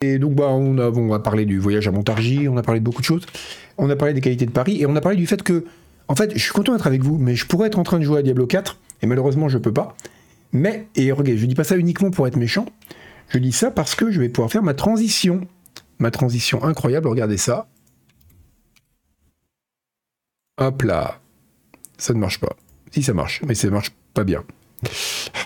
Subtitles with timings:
[0.00, 2.78] Et donc, bah, on, a, on a parlé du voyage à Montargis, on a parlé
[2.78, 3.26] de beaucoup de choses.
[3.78, 5.64] On a parlé des qualités de Paris et on a parlé du fait que,
[6.06, 8.04] en fait, je suis content d'être avec vous, mais je pourrais être en train de
[8.04, 9.96] jouer à Diablo 4 et malheureusement, je peux pas.
[10.52, 12.66] Mais, et regardez, je dis pas ça uniquement pour être méchant,
[13.28, 15.40] je dis ça parce que je vais pouvoir faire ma transition.
[15.98, 17.66] Ma transition incroyable, regardez ça.
[20.58, 21.18] Hop là.
[21.98, 22.54] Ça ne marche pas.
[22.92, 24.44] Si ça marche, mais ça marche pas bien.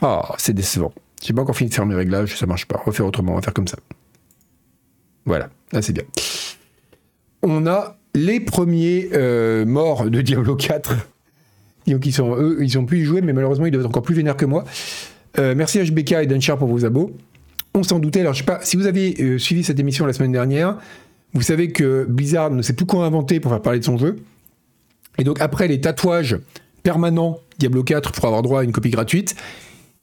[0.03, 0.93] Ah, c'est décevant.
[1.23, 2.82] J'ai pas encore fini de faire mes réglages, ça marche pas.
[2.82, 3.79] On va faire autrement, on va faire comme ça.
[5.25, 6.04] Voilà, là c'est bien.
[7.42, 10.95] On a les premiers euh, morts de Diablo 4.
[11.87, 12.20] Donc ils
[12.78, 14.64] ont pu y jouer, mais malheureusement ils doivent être encore plus vénères que moi.
[15.38, 17.16] Euh, merci HBK et Dunchar pour vos abos.
[17.74, 18.20] On s'en doutait.
[18.20, 20.78] Alors je sais pas, si vous avez euh, suivi cette émission la semaine dernière,
[21.33, 24.16] vous savez que Blizzard ne sait plus quoi inventer pour faire parler de son jeu.
[25.19, 26.39] Et donc après les tatouages
[26.83, 29.34] permanents Diablo 4 pour avoir droit à une copie gratuite,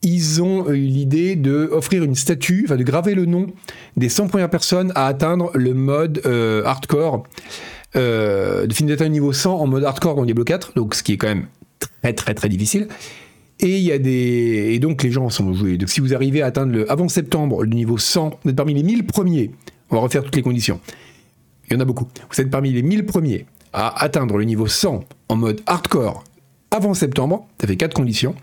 [0.02, 3.48] ils ont eu l'idée de offrir une statue, enfin de graver le nom
[3.98, 7.24] des 100 premières personnes à atteindre le mode euh, hardcore,
[7.96, 11.14] euh, de finir d'atteindre niveau 100 en mode hardcore dans Diablo 4, donc ce qui
[11.14, 11.48] est quand même
[11.80, 12.88] très très très difficile.
[13.60, 15.78] Et il y a des et donc les gens sont joués.
[15.78, 18.74] Donc si vous arrivez à atteindre le avant septembre le niveau 100, vous êtes parmi
[18.74, 19.52] les 1000 premiers.
[19.90, 20.80] On va refaire toutes les conditions.
[21.70, 22.08] Il y en a beaucoup.
[22.32, 26.24] Vous êtes parmi les 1000 premiers à atteindre le niveau 100 en mode hardcore
[26.72, 27.48] avant septembre.
[27.60, 28.34] Ça fait quatre conditions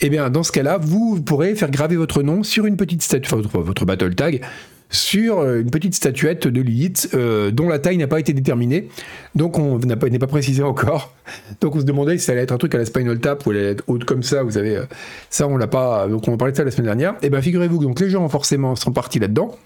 [0.00, 3.32] eh bien dans ce cas-là, vous pourrez faire graver votre nom sur une petite statue,
[3.32, 4.42] enfin votre, battle tag,
[4.90, 8.88] sur euh, une petite statuette de Lilith euh, dont la taille n'a pas été déterminée.
[9.34, 11.14] Donc on n'est pas, pas, précisé encore.
[11.60, 13.52] Donc on se demandait si ça allait être un truc à la Spinal Tap ou
[13.52, 14.42] elle allait être haute comme ça.
[14.42, 14.84] Vous savez, euh,
[15.30, 16.08] ça on l'a pas.
[16.08, 17.12] Donc on a parlé de ça la semaine dernière.
[17.14, 19.56] Et eh bien figurez-vous que donc les gens forcément sont partis là-dedans.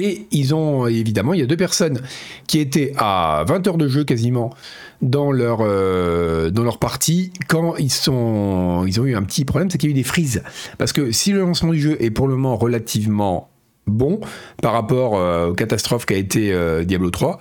[0.00, 2.00] Et ils ont, évidemment, il y a deux personnes
[2.46, 4.54] qui étaient à 20 heures de jeu quasiment
[5.02, 9.70] dans leur, euh, dans leur partie quand ils, sont, ils ont eu un petit problème,
[9.70, 10.42] c'est qu'il y a eu des frises.
[10.78, 13.48] Parce que si le lancement du jeu est pour le moment relativement
[13.86, 14.20] bon
[14.62, 17.38] par rapport euh, aux catastrophes qu'a été euh, Diablo 3,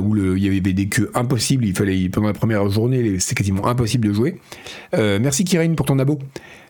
[0.00, 3.66] où il y avait des queues impossibles, il fallait, pendant la première journée, c'est quasiment
[3.66, 4.40] impossible de jouer.
[4.94, 6.18] merci Kirin pour ton abo.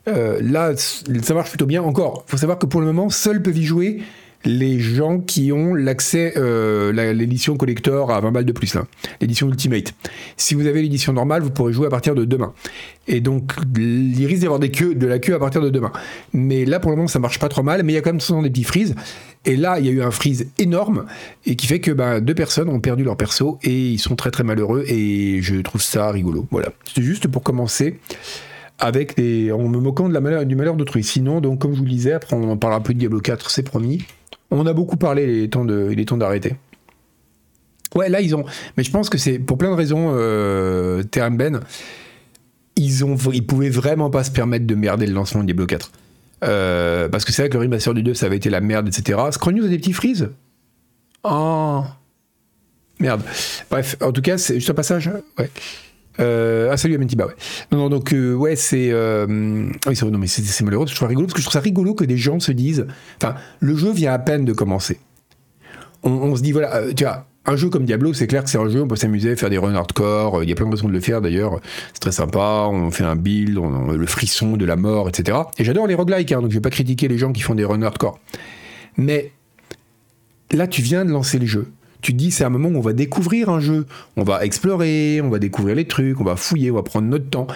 [0.06, 1.84] là, ça marche plutôt bien.
[1.84, 4.03] Encore, faut savoir que pour le moment, seuls peuvent y jouer
[4.45, 8.77] les gens qui ont l'accès, euh, l'édition collector à 20 balles de plus,
[9.21, 9.95] l'édition Ultimate.
[10.37, 12.53] Si vous avez l'édition normale, vous pourrez jouer à partir de demain.
[13.06, 15.93] Et donc, il risque d'y avoir des queues, de la queue à partir de demain.
[16.33, 18.11] Mais là, pour le moment, ça marche pas trop mal, mais il y a quand
[18.11, 18.95] même souvent des petits freezes.
[19.45, 21.06] Et là, il y a eu un freeze énorme,
[21.45, 24.31] et qui fait que ben, deux personnes ont perdu leur perso, et ils sont très
[24.31, 26.47] très malheureux, et je trouve ça rigolo.
[26.50, 26.71] Voilà.
[26.84, 27.99] C'était juste pour commencer
[28.79, 31.05] avec des, en me moquant de la malheur, du malheur d'autrui.
[31.05, 33.21] Sinon, donc, comme je vous le disais, après on en parlera un peu de Diablo
[33.21, 34.05] 4, c'est promis.
[34.50, 36.56] On a beaucoup parlé, il est temps de, il est temps d'arrêter.
[37.94, 38.44] Ouais, là ils ont,
[38.77, 40.12] mais je pense que c'est pour plein de raisons.
[40.15, 41.61] Euh, Ben,
[42.77, 45.91] ils ont, ils pouvaient vraiment pas se permettre de merder le lancement de Diablo 4.
[46.43, 48.88] Euh, parce que c'est vrai que le remaster du 2 ça avait été la merde,
[48.88, 49.19] etc.
[49.33, 50.31] Scroll News a des petits freezes.
[51.25, 51.84] Oh
[53.00, 53.22] merde.
[53.71, 55.11] Bref, en tout cas, c'est juste un passage.
[55.38, 55.50] Ouais.
[56.20, 57.34] Euh, ah salut Amentiba, ouais.
[57.72, 58.91] Non, non, donc euh, ouais, c'est...
[58.91, 59.26] Euh,
[59.86, 61.94] oui, c'est non, mais c'est malheureux, je trouve rigolo, parce que je trouve ça rigolo
[61.94, 62.86] que des gens se disent...
[63.22, 65.00] Enfin, le jeu vient à peine de commencer.
[66.03, 68.69] On, se dit, voilà, tu vois, un jeu comme Diablo, c'est clair que c'est un
[68.70, 70.94] jeu, on peut s'amuser, faire des runs hardcore, il y a plein de raisons de
[70.94, 71.60] le faire d'ailleurs,
[71.92, 75.37] c'est très sympa, on fait un build, on, le frisson de la mort, etc.
[75.58, 77.66] Et j'adore les roguelikes, hein, donc je vais pas critiquer les gens qui font des
[77.66, 78.19] runs hardcore.
[78.97, 79.32] Mais
[80.52, 81.70] là, tu viens de lancer le jeu
[82.00, 85.28] tu dis c'est un moment où on va découvrir un jeu, on va explorer, on
[85.28, 87.47] va découvrir les trucs, on va fouiller, on va prendre notre temps.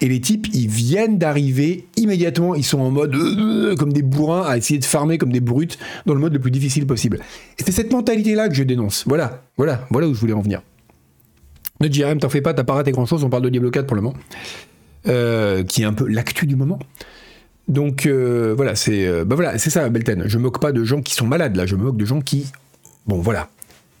[0.00, 4.42] Et les types, ils viennent d'arriver immédiatement, ils sont en mode euh, comme des bourrins
[4.42, 7.20] à essayer de farmer comme des brutes dans le mode le plus difficile possible.
[7.58, 9.04] Et c'est cette mentalité-là que je dénonce.
[9.06, 10.62] Voilà, voilà, voilà où je voulais en venir.
[11.80, 13.96] Ne JRM, t'en fais pas, t'as pas raté grand-chose, on parle de Diablo 4 pour
[13.96, 14.16] le moment,
[15.06, 16.78] euh, qui est un peu l'actu du moment.
[17.68, 20.24] Donc euh, voilà, c'est bah voilà, c'est ça, Belten.
[20.26, 22.52] Je moque pas de gens qui sont malades là, je me moque de gens qui,
[23.06, 23.48] bon voilà,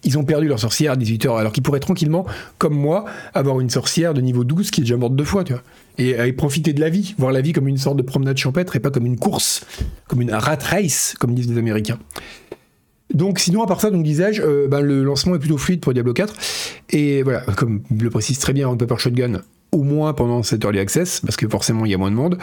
[0.04, 2.26] ils ont perdu leur sorcière à 18h, alors qu'ils pourraient tranquillement,
[2.58, 5.52] comme moi, avoir une sorcière de niveau 12 qui est déjà morte deux fois, tu
[5.52, 5.62] vois.
[5.96, 8.80] Et, profiter de la vie, voir la vie comme une sorte de promenade champêtre et
[8.80, 9.64] pas comme une course,
[10.08, 11.98] comme une rat race, comme disent les Américains.
[13.12, 15.92] Donc sinon, à part ça, donc disais-je, euh, ben, le lancement est plutôt fluide pour
[15.92, 16.34] Diablo 4.
[16.90, 20.80] Et voilà, comme le précise très bien Rock Paper Shotgun, au moins pendant cette early
[20.80, 22.38] access, parce que forcément il y a moins de monde.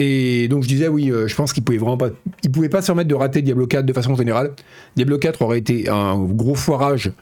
[0.00, 2.08] Et donc je disais oui, euh, je pense qu'il pouvait vraiment pas,
[2.42, 4.52] il pouvait pas se permettre de rater Diablo 4 de façon générale.
[4.96, 7.12] Diablo 4 aurait été un gros foirage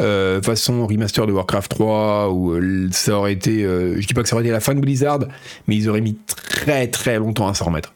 [0.00, 4.28] euh, façon remaster de Warcraft 3 ou euh, ça aurait été, je dis pas que
[4.30, 5.20] ça aurait été la fin de Blizzard,
[5.68, 7.92] mais ils auraient mis très très longtemps à s'en remettre.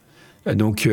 [0.54, 0.88] Donc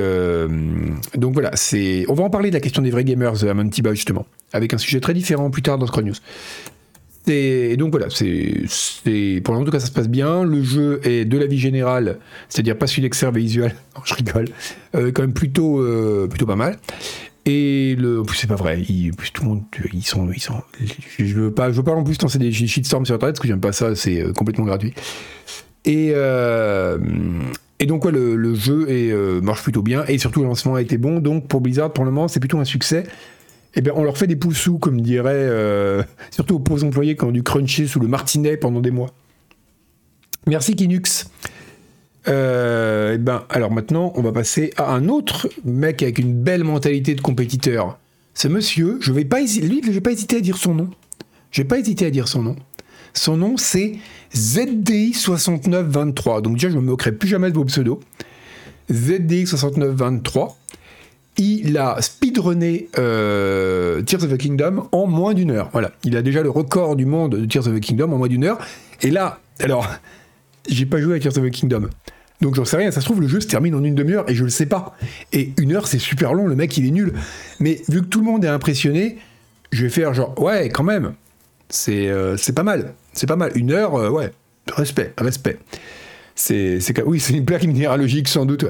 [1.15, 3.93] donc voilà, c'est, on va en parler de la question des vrais gamers à Montiba
[3.93, 6.15] justement, avec un sujet très différent plus tard dans Scroll News.
[7.27, 10.43] Et donc voilà, c'est, pour en tout cas ça se passe bien.
[10.43, 14.49] Le jeu est de la vie générale, c'est-à-dire pas celui d'exerve visuel, non, je rigole,
[14.95, 16.77] euh, quand même plutôt, euh, plutôt pas mal.
[17.45, 18.81] Et le, c'est pas vrai.
[19.33, 20.61] Tout le monde, ils sont, ils sont.
[21.19, 23.47] Je veux pas, je veux pas en plus lancer des shitstorms sur internet parce que
[23.47, 23.95] j'aime pas ça.
[23.95, 24.93] C'est euh, complètement gratuit.
[25.85, 26.13] Et
[27.79, 31.19] et donc ouais, le, jeu marche plutôt bien et surtout le lancement a été bon.
[31.19, 33.03] Donc pour Blizzard, pour le moment, c'est plutôt un succès.
[33.75, 35.49] Eh bien on leur fait des poussous, comme dirait
[36.31, 39.09] surtout aux pauvres employés qui ont dû cruncher sous le martinet pendant des mois.
[40.45, 41.27] Merci Kinux.
[42.27, 47.15] Euh, ben, alors maintenant, on va passer à un autre mec avec une belle mentalité
[47.15, 47.97] de compétiteur.
[48.33, 49.41] Ce monsieur, je vais vais pas
[50.11, 50.89] hésiter à dire son nom.
[51.51, 52.55] Je vais pas hésiter à dire son nom.
[53.13, 53.93] Son nom, c'est
[54.33, 56.41] ZDI6923.
[56.41, 57.99] Donc déjà, je me moquerai plus jamais de vos pseudos.
[58.91, 60.55] ZDI6923.
[61.37, 65.69] Il a speedrunné euh, Tears of the Kingdom en moins d'une heure.
[65.71, 68.27] Voilà, il a déjà le record du monde de Tears of the Kingdom en moins
[68.27, 68.59] d'une heure.
[69.01, 69.87] Et là, alors,
[70.69, 71.89] j'ai pas joué à Tears of the Kingdom.
[72.41, 74.35] Donc j'en sais rien, ça se trouve le jeu se termine en une demi-heure et
[74.35, 74.97] je le sais pas.
[75.31, 77.13] Et une heure c'est super long, le mec il est nul.
[77.61, 79.17] Mais vu que tout le monde est impressionné,
[79.71, 81.13] je vais faire genre ouais quand même,
[81.69, 83.53] c'est euh, pas mal, c'est pas mal.
[83.55, 84.31] Une heure, euh, ouais,
[84.75, 85.57] respect, respect.
[86.35, 88.65] C'est oui c'est une plaque minéralogique sans doute.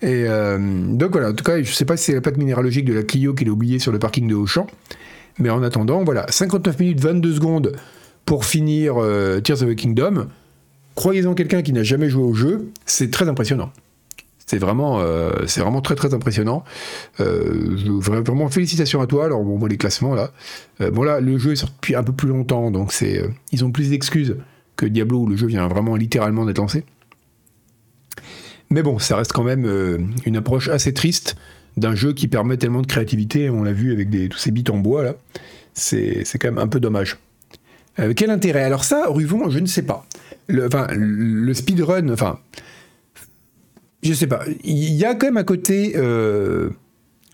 [0.00, 2.84] Et euh, donc voilà, en tout cas je sais pas si c'est la plaque minéralogique
[2.84, 4.66] de la Clio qu'il a oubliée sur le parking de Auchan.
[5.38, 7.72] Mais en attendant, voilà, 59 minutes 22 secondes
[8.24, 8.96] pour finir
[9.42, 10.28] Tears of the Kingdom
[10.94, 13.70] croyez-en quelqu'un qui n'a jamais joué au jeu, c'est très impressionnant.
[14.46, 16.64] C'est vraiment, euh, c'est vraiment très très impressionnant.
[17.20, 19.24] Euh, vraiment félicitations à toi.
[19.24, 20.30] Alors bon, les classements là,
[20.80, 23.64] euh, bon là le jeu est sorti depuis un peu plus longtemps, donc c'est, ils
[23.64, 24.36] ont plus d'excuses
[24.76, 26.84] que Diablo où le jeu vient vraiment littéralement d'être lancé.
[28.72, 29.66] Mais bon, ça reste quand même
[30.26, 31.36] une approche assez triste
[31.76, 33.50] d'un jeu qui permet tellement de créativité.
[33.50, 35.14] On l'a vu avec tous ces bits en bois là.
[35.74, 37.18] C'est, quand même un peu dommage.
[38.16, 38.64] quel intérêt?
[38.64, 40.06] Alors ça, Ruvon, je ne sais pas
[40.48, 42.38] le, enfin, le speedrun, enfin,
[44.02, 46.70] je sais pas, il y a quand même à côté, euh,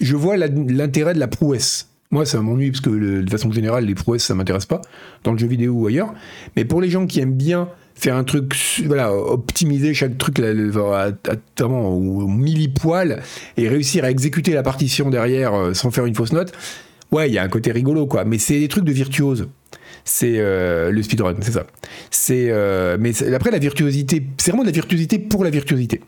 [0.00, 1.88] je vois l'intérêt de la prouesse.
[2.10, 4.80] Moi, ça m'ennuie parce que de façon générale, les prouesses, ça m'intéresse pas
[5.24, 6.14] dans le jeu vidéo ou ailleurs.
[6.56, 8.54] Mais pour les gens qui aiment bien faire un truc,
[8.86, 13.20] voilà, optimiser chaque truc à, à, au, millipoil
[13.56, 16.52] et réussir à exécuter la partition derrière euh, sans faire une fausse note,
[17.10, 18.24] ouais, il y a un côté rigolo, quoi.
[18.24, 19.48] Mais c'est des trucs de virtuose
[20.04, 21.66] c'est euh, le speedrun, c'est ça.
[22.30, 26.00] Euh, mais après la virtuosité, c'est vraiment de la virtuosité pour la virtuosité.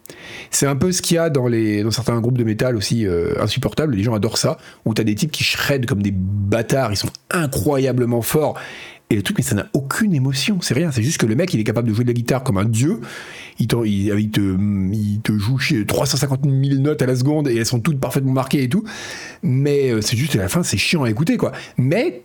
[0.50, 3.06] C'est un peu ce qu'il y a dans les dans certains groupes de métal aussi
[3.38, 3.94] insupportables.
[3.94, 4.56] Les gens adorent ça,
[4.87, 8.58] où t'as des types qui shred comme des bâtards, ils sont incroyablement forts.
[9.11, 10.93] Et le truc, mais ça n'a aucune émotion, c'est rien.
[10.93, 12.65] C'est juste que le mec, il est capable de jouer de la guitare comme un
[12.65, 13.01] dieu.
[13.59, 17.99] Il, te, il te joue 350 000 notes à la seconde et elles sont toutes
[17.99, 18.85] parfaitement marquées et tout.
[19.43, 21.53] Mais c'est juste à la fin, c'est chiant à écouter, quoi.
[21.77, 22.23] Mais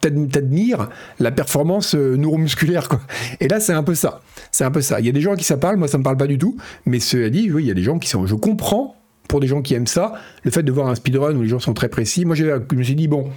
[0.00, 0.88] t'admires
[1.18, 3.00] la performance euh, neuromusculaire quoi.
[3.40, 4.20] Et là c'est un peu ça.
[4.50, 5.00] C'est un peu ça.
[5.00, 6.56] Il y a des gens qui ça parle, moi ça me parle pas du tout,
[6.86, 8.96] mais cela dit, oui, il y a des gens qui sont je comprends
[9.28, 11.58] pour des gens qui aiment ça, le fait de voir un speedrun où les gens
[11.58, 12.24] sont très précis.
[12.24, 13.30] Moi je me suis dit bon,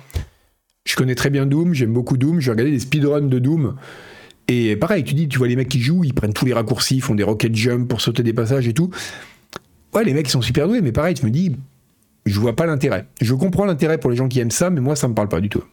[0.86, 3.76] je connais très bien Doom, j'aime beaucoup Doom, je vais regarder des speedruns de Doom.
[4.48, 7.02] Et pareil, tu dis, tu vois les mecs qui jouent, ils prennent tous les raccourcis,
[7.02, 8.92] font des rocket jump pour sauter des passages et tout.
[9.94, 11.56] Ouais, les mecs ils sont super doués, mais pareil, tu me dis,
[12.26, 13.08] je vois pas l'intérêt.
[13.22, 15.42] Je comprends l'intérêt pour les gens qui aiment ça, mais moi ça me parle pas
[15.42, 15.64] du tout.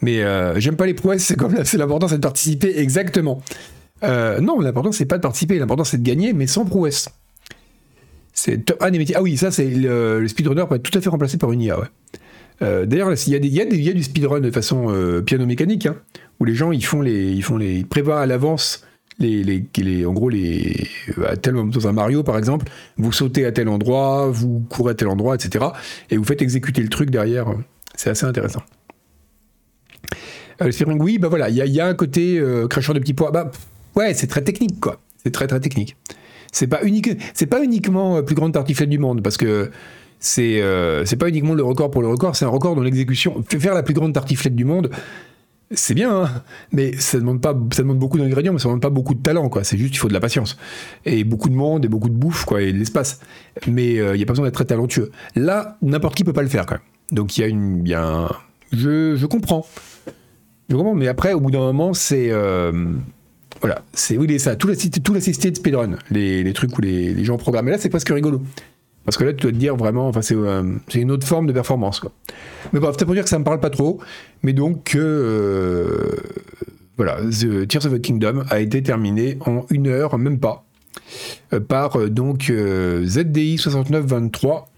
[0.00, 3.42] Mais euh, j'aime pas les prouesses, c'est comme là, c'est l'important, c'est de participer exactement.
[4.02, 7.08] Euh, non, l'important c'est pas de participer, l'important c'est de gagner, mais sans prouesse.
[8.32, 11.52] C'est ah, ah oui, ça c'est le, speedrunner peut être tout à fait remplacé par
[11.52, 11.78] une IA.
[11.78, 11.86] Ouais.
[12.62, 14.92] Euh, d'ailleurs, il y, a du speedrun de façon
[15.24, 15.96] piano mécanique, hein,
[16.40, 18.84] où les gens ils font les, ils font les, prévoient à l'avance
[19.18, 20.86] les, les, en gros les,
[21.26, 22.66] à tel dans un Mario par exemple,
[22.96, 25.66] vous sautez à tel endroit, vous courez à tel endroit, etc.
[26.10, 27.46] Et vous faites exécuter le truc derrière.
[27.94, 28.62] C'est assez intéressant.
[30.62, 33.30] Euh, oui, bah voilà, il y, a un côté euh, cracheur de petits pois.
[33.30, 33.50] Bah
[33.94, 35.00] ouais, c'est très technique, quoi.
[35.22, 35.96] C'est très très technique.
[36.52, 37.10] C'est pas unique,
[37.48, 39.70] pas uniquement euh, plus grande tartiflette du monde, parce que
[40.20, 43.42] c'est euh, pas uniquement le record pour le record, c'est un record dans l'exécution.
[43.48, 44.90] Faire la plus grande tartiflette du monde,
[45.70, 46.30] c'est bien, hein,
[46.72, 49.48] mais ça demande pas, ça demande beaucoup d'ingrédients, mais ça demande pas beaucoup de talent,
[49.48, 49.64] quoi.
[49.64, 50.56] C'est juste il faut de la patience
[51.04, 53.20] et beaucoup de monde et beaucoup de bouffe, quoi, et de l'espace.
[53.66, 55.10] Mais il n'y a pas besoin d'être très talentueux.
[55.36, 56.80] Là, n'importe qui peut pas le faire, même.
[57.10, 57.94] Donc il y a une, y
[58.72, 59.66] je, je comprends.
[60.68, 62.28] Je comprends, mais après, au bout d'un moment, c'est.
[62.30, 62.94] Euh,
[63.60, 67.38] voilà, c'est oui, ça, tout l'assisté de speedrun, les, les trucs où les, les gens
[67.38, 67.68] programment.
[67.68, 68.42] Et là, c'est presque rigolo.
[69.08, 70.62] Parce que là, tu dois te dire vraiment, enfin, c'est euh,
[70.94, 72.02] une autre forme de performance.
[72.74, 74.02] Mais bref, c'est pour dire que ça me parle pas trop.
[74.42, 76.10] Mais donc, euh,
[76.98, 80.66] voilà, The Tears of the Kingdom a été terminé en une heure, même pas,
[81.68, 84.68] par donc ZDI 6923,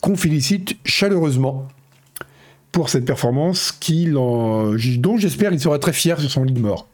[0.00, 1.66] qu'on félicite chaleureusement
[2.70, 6.86] pour cette performance dont j'espère il sera très fier sur son lit de mort.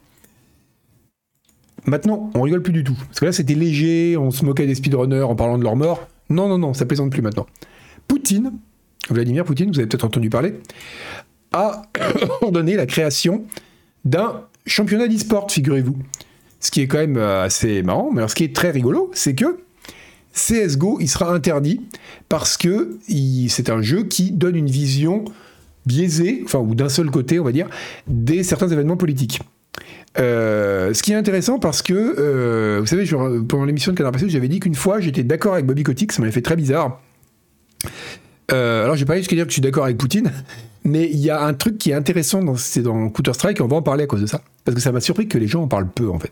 [1.84, 2.96] Maintenant, on rigole plus du tout.
[3.06, 6.08] Parce que là, c'était léger, on se moquait des speedrunners en parlant de leur mort.
[6.28, 7.46] Non, non, non, ça plaisante plus maintenant.
[8.08, 8.52] Poutine,
[9.10, 10.54] Vladimir Poutine, vous avez peut-être entendu parler,
[11.52, 11.82] a
[12.42, 13.44] ordonné la création
[14.04, 15.96] d'un championnat d'e-sport, figurez-vous.
[16.60, 19.10] Ce qui est quand même euh, assez marrant, mais alors ce qui est très rigolo,
[19.14, 19.58] c'est que
[20.32, 21.80] CSGO, il sera interdit
[22.28, 22.98] parce que
[23.48, 25.24] c'est un jeu qui donne une vision
[25.86, 27.68] biaisée, enfin, ou d'un seul côté, on va dire,
[28.06, 29.40] des certains événements politiques.
[30.18, 33.04] Euh, ce qui est intéressant parce que, euh, vous savez,
[33.48, 36.22] pendant l'émission de Canard passé, j'avais dit qu'une fois j'étais d'accord avec Bobby Kotick, ça
[36.22, 37.00] m'avait fait très bizarre.
[38.52, 40.32] Euh, alors, j'ai pas jusqu'à dire que je suis d'accord avec Poutine,
[40.84, 43.76] mais il y a un truc qui est intéressant dans, dans Counter-Strike, et on va
[43.76, 45.68] en parler à cause de ça, parce que ça m'a surpris que les gens en
[45.68, 46.30] parlent peu, en fait.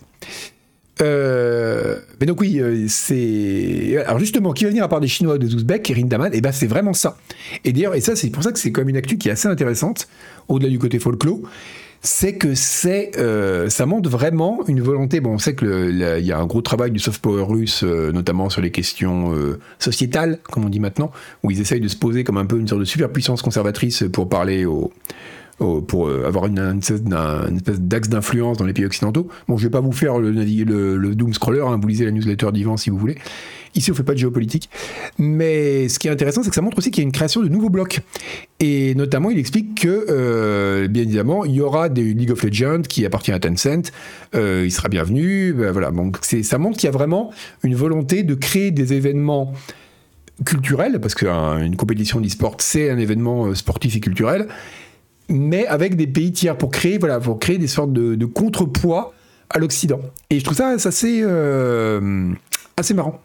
[1.00, 4.02] mais donc oui, c'est...
[4.06, 6.52] Alors justement, qui va venir à part des Chinois, des Ouzbeks, et Rindaman, et ben
[6.52, 7.18] c'est vraiment ça.
[7.64, 9.48] Et d'ailleurs, et ça c'est pour ça que c'est comme une actu qui est assez
[9.48, 10.08] intéressante,
[10.48, 11.40] au-delà du côté folklore,
[12.04, 15.20] c'est que c'est, euh, ça montre vraiment une volonté.
[15.20, 18.50] Bon, on sait qu'il y a un gros travail du soft power russe, euh, notamment
[18.50, 21.10] sur les questions euh, sociétales, comme on dit maintenant,
[21.42, 24.28] où ils essayent de se poser comme un peu une sorte de superpuissance conservatrice pour
[24.28, 24.92] parler aux,
[25.56, 27.02] pour avoir une, espèce
[27.80, 29.28] d'axe d'influence dans les pays occidentaux.
[29.48, 32.10] Bon, je vais pas vous faire le, le, le doom scroller, hein, vous lisez la
[32.10, 33.16] newsletter d'Ivan si vous voulez.
[33.74, 34.70] Ici, on fait pas de géopolitique.
[35.18, 37.42] Mais ce qui est intéressant, c'est que ça montre aussi qu'il y a une création
[37.42, 38.00] de nouveaux blocs.
[38.60, 42.82] Et notamment, il explique que, euh, bien évidemment, il y aura des League of Legends
[42.82, 43.90] qui appartient à Tencent.
[44.34, 45.52] Euh, il sera bienvenu.
[45.52, 45.90] Ben voilà.
[45.90, 47.32] Donc, ça montre qu'il y a vraiment
[47.64, 49.52] une volonté de créer des événements
[50.44, 54.48] culturels, parce qu'une compétition d'e-sport, c'est un événement euh, sportif et culturel,
[55.28, 59.14] mais avec des pays tiers pour créer, voilà, pour créer des sortes de, contrepoids
[59.50, 60.00] à l'Occident.
[60.30, 61.22] Et je trouve ça, ça assez,
[62.76, 63.20] assez marrant.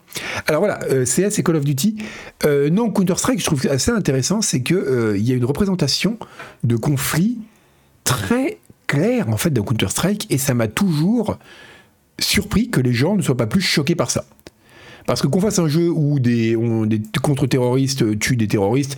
[0.47, 1.97] Alors voilà, euh, CS et Call of Duty.
[2.45, 6.17] Euh, non, Counter-Strike, je trouve assez intéressant, c'est qu'il euh, y a une représentation
[6.63, 7.39] de conflits
[8.03, 11.37] très clair en fait dans Counter-Strike et ça m'a toujours
[12.19, 14.25] surpris que les gens ne soient pas plus choqués par ça.
[15.05, 16.55] Parce que qu'on fasse un jeu où des,
[17.23, 18.97] contre-terroristes tuent des terroristes,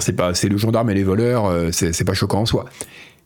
[0.00, 2.64] c'est pas, c'est le gendarme et les voleurs, c'est pas choquant en soi.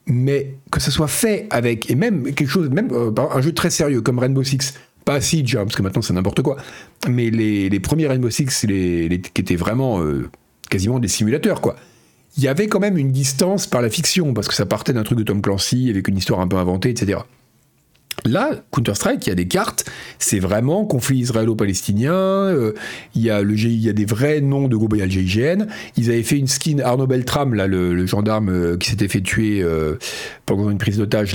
[0.06, 4.02] Mais que ce soit fait avec, et même quelque chose, même un jeu très sérieux
[4.02, 4.74] comme Rainbow Six,
[5.08, 6.58] pas Siege, hein, parce que maintenant c'est n'importe quoi,
[7.08, 10.28] mais les, premiers Rainbow Six, les, qui étaient vraiment euh,
[10.68, 11.76] quasiment des simulateurs, quoi.
[12.36, 15.04] Il y avait quand même une distance par la fiction, parce que ça partait d'un
[15.04, 17.20] truc de Tom Clancy, avec une histoire un peu inventée, etc.
[18.26, 19.86] Là, Counter-Strike, il y a des cartes,
[20.18, 22.74] c'est vraiment conflit israélo-palestinien, euh,
[23.14, 25.68] il, y a le, il y a des vrais noms de groupes, il y GIGN,
[25.96, 29.64] ils avaient fait une skin Arnaud Beltram, là, le, gendarme euh, qui s'était fait tuer
[30.44, 31.34] pendant une prise d'otage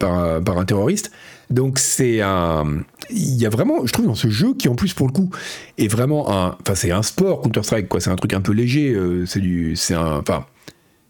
[0.00, 1.12] par, un terroriste.
[1.54, 2.82] Donc c'est un...
[3.10, 5.30] Il y a vraiment, je trouve, dans ce jeu, qui en plus pour le coup
[5.78, 6.56] est vraiment un...
[6.60, 8.96] Enfin c'est un sport, Counter-Strike, quoi, c'est un truc un peu léger,
[9.26, 9.76] c'est du...
[9.76, 10.18] C'est un...
[10.18, 10.46] Enfin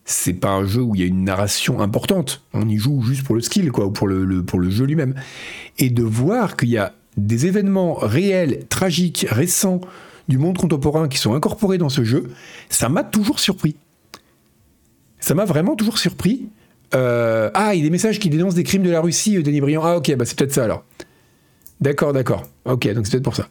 [0.04, 2.42] c'est pas un jeu où il y a une narration importante.
[2.52, 5.14] On y joue juste pour le skill, quoi, ou pour le, pour le jeu lui-même.
[5.78, 9.80] Et de voir qu'il y a des événements réels, tragiques, récents
[10.28, 12.30] du monde contemporain qui sont incorporés dans ce jeu,
[12.68, 13.76] ça m'a toujours surpris.
[15.20, 16.48] Ça m'a vraiment toujours surpris.
[16.94, 19.60] Euh, ah, il y a des messages qui dénoncent des crimes de la Russie, Denis
[19.60, 19.82] Briand.
[19.84, 20.84] Ah, ok, bah c'est peut-être ça alors.
[21.80, 22.44] D'accord, d'accord.
[22.64, 23.48] Ok, donc c'est peut-être pour ça.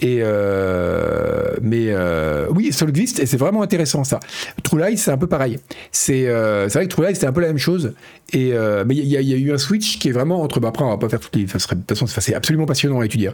[0.00, 4.18] Et euh, mais euh, oui, Solvist, et c'est vraiment intéressant ça.
[4.64, 5.60] True Lies, c'est un peu pareil.
[5.92, 7.94] C'est euh, vrai que True Lies, c'était un peu la même chose.
[8.32, 8.52] Et
[8.86, 10.60] mais il y, a eu un switch qui est vraiment entre.
[10.60, 11.44] Bah, après, on va pas faire toutes les.
[11.44, 13.30] de toute façon, c'est absolument passionnant à étudier.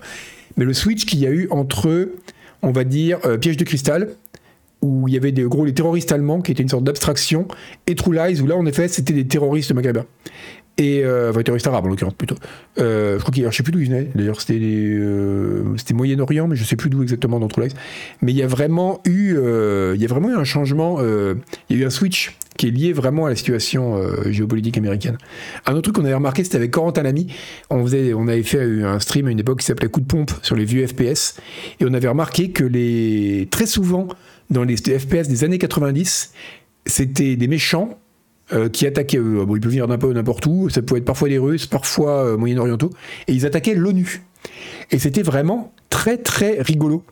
[0.57, 2.11] Mais le switch qu'il y a eu entre,
[2.61, 4.11] on va dire, Piège de cristal,
[4.85, 7.49] où il y avait des gros les terroristes allemands qui étaient une sorte d'abstraction,
[7.87, 10.05] et True Lies, où là, en effet, c'était des terroristes maghrébins
[10.77, 12.37] et euh, enfin, terroriste arabe en l'occurrence plutôt.
[12.79, 14.09] Euh, je crois qu'il, je sais plus d'où il venait.
[14.15, 17.69] D'ailleurs, c'était euh, c'était Moyen-Orient, mais je sais plus d'où exactement dans True
[18.23, 20.99] Mais il y a vraiment eu, euh, il y a vraiment eu un changement.
[21.01, 25.19] Il y a eu un switch qui est lié vraiment à la situation géopolitique américaine.
[25.67, 27.27] Un autre truc qu'on avait remarqué, c'était avec Corentin Lamy.
[27.71, 30.31] On faisait, on avait fait un stream à une époque qui s'appelait Coup de pompe
[30.43, 31.37] sur les vieux FPS,
[31.81, 34.09] et on avait remarqué que les très souvent
[34.51, 36.33] dans les FPS des années 90,
[36.87, 37.99] c'était des méchants
[38.53, 41.29] euh, qui attaquaient, euh, ils peuvent venir d'un peu n'importe où, ça pouvait être parfois
[41.29, 42.91] des Russes, parfois euh, moyen-orientaux,
[43.27, 44.23] et ils attaquaient l'ONU.
[44.91, 47.05] Et c'était vraiment très très rigolo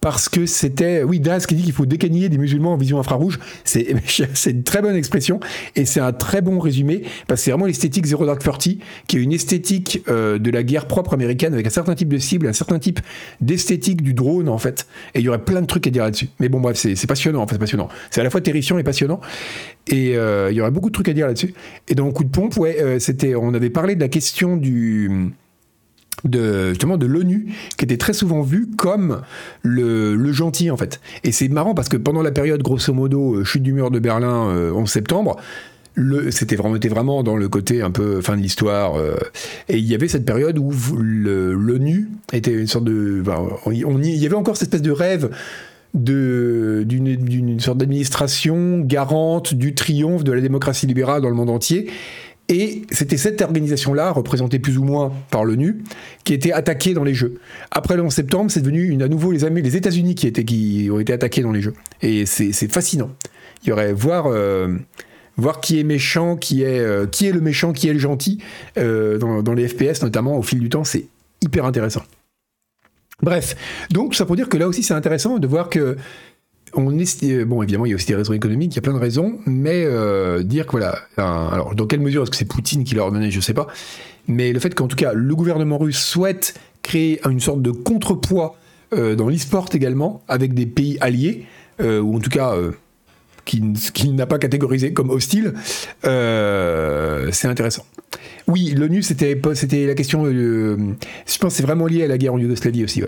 [0.00, 3.38] parce que c'était, oui, Daz qui dit qu'il faut décaniller des musulmans en vision infrarouge,
[3.64, 3.86] c'est
[4.46, 5.40] une très bonne expression
[5.76, 9.16] et c'est un très bon résumé parce que c'est vraiment l'esthétique Zero Dark Thirty qui
[9.16, 12.46] est une esthétique euh, de la guerre propre américaine avec un certain type de cible,
[12.46, 13.00] un certain type
[13.40, 14.86] d'esthétique du drone en fait.
[15.14, 16.28] Et il y aurait plein de trucs à dire là-dessus.
[16.40, 17.88] Mais bon, bref, c'est passionnant, en fait, c'est passionnant.
[18.10, 19.20] C'est à la fois terrifiant et passionnant.
[19.86, 21.54] Et euh, il y aurait beaucoup de trucs à dire là-dessus.
[21.88, 24.56] Et dans le coup de pompe, ouais, euh, c'était, on avait parlé de la question
[24.56, 25.32] du
[26.24, 29.22] de justement de l'ONU qui était très souvent vu comme
[29.62, 33.44] le, gentil en fait et c'est marrant parce que pendant la période grosso modo euh,
[33.44, 35.36] chute du mur de Berlin euh, en septembre
[36.30, 38.96] c'était vraiment, était vraiment dans le côté un peu fin de l'histoire.
[38.96, 39.14] Euh,
[39.68, 43.22] et il y avait cette période où l'ONU était une sorte de.
[43.64, 45.30] on, il y avait encore cette espèce de rêve
[45.94, 51.88] d'une sorte d'administration garante du triomphe de la démocratie libérale dans le monde entier.
[52.48, 55.82] Et c'était cette organisation-là, représentée plus ou moins par l'ONU,
[56.24, 57.40] qui était attaquée dans les Jeux.
[57.70, 61.12] Après le 11 septembre, c'est devenu à nouveau les, les États-Unis qui, qui ont été
[61.14, 61.74] attaqués dans les Jeux.
[62.02, 63.10] Et c'est fascinant.
[63.62, 64.76] Il y aurait voir, euh,
[65.38, 68.42] voir qui est méchant, qui est, euh, qui est le méchant, qui est le gentil
[68.76, 71.06] euh, dans, dans, les FPS, notamment au fil du temps, c'est
[71.40, 72.02] hyper intéressant.
[73.22, 73.56] Bref,
[73.90, 75.96] donc ça pour dire que là aussi c'est intéressant de voir que
[76.76, 78.94] on est, bon, évidemment, il y a aussi des raisons économiques, il y a plein
[78.94, 82.84] de raisons, mais euh, dire que voilà, alors dans quelle mesure est-ce que c'est Poutine
[82.84, 83.66] qui l'a ordonné, je ne sais pas,
[84.28, 88.56] mais le fait qu'en tout cas le gouvernement russe souhaite créer une sorte de contrepoids
[88.92, 91.46] euh, dans l'e-sport également, avec des pays alliés,
[91.80, 92.54] euh, ou en tout cas
[93.44, 95.54] qu'il n'a pas catégorisé comme hostile,
[96.02, 97.84] c'est intéressant.
[98.46, 99.34] Oui, l'ONU, c'était
[99.86, 100.76] la question, je
[101.40, 103.02] pense que c'est vraiment lié à la guerre en Yougoslavie aussi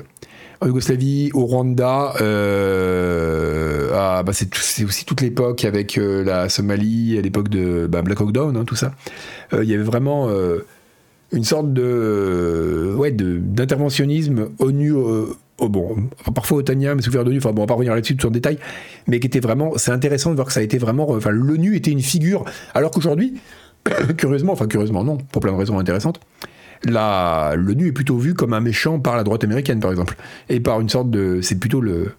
[0.61, 7.21] en Yougoslavie, au Rwanda, euh, bah c'est aussi toute l'époque avec euh, la Somalie, à
[7.21, 8.93] l'époque de bah, Black Hawk Down, hein, tout ça.
[9.53, 10.29] Euh, il y avait vraiment
[11.33, 14.95] une sorte de ouais d'interventionnisme ONU.
[15.59, 15.97] Bon,
[16.35, 18.59] parfois otanien, mais sous d'ONU, enfin bon, on va pas revenir là-dessus tout en détail,
[19.07, 21.77] mais qui était vraiment, c'est intéressant de voir que ça a été vraiment, enfin l'ONU
[21.77, 22.45] était une figure,
[22.75, 23.41] alors qu'aujourd'hui,
[24.19, 26.21] curieusement, enfin curieusement non, pour plein de raisons intéressantes,
[26.85, 30.17] l'ONU est plutôt vue comme un méchant par la droite américaine, par exemple,
[30.49, 32.13] et par une sorte de, c'est plutôt le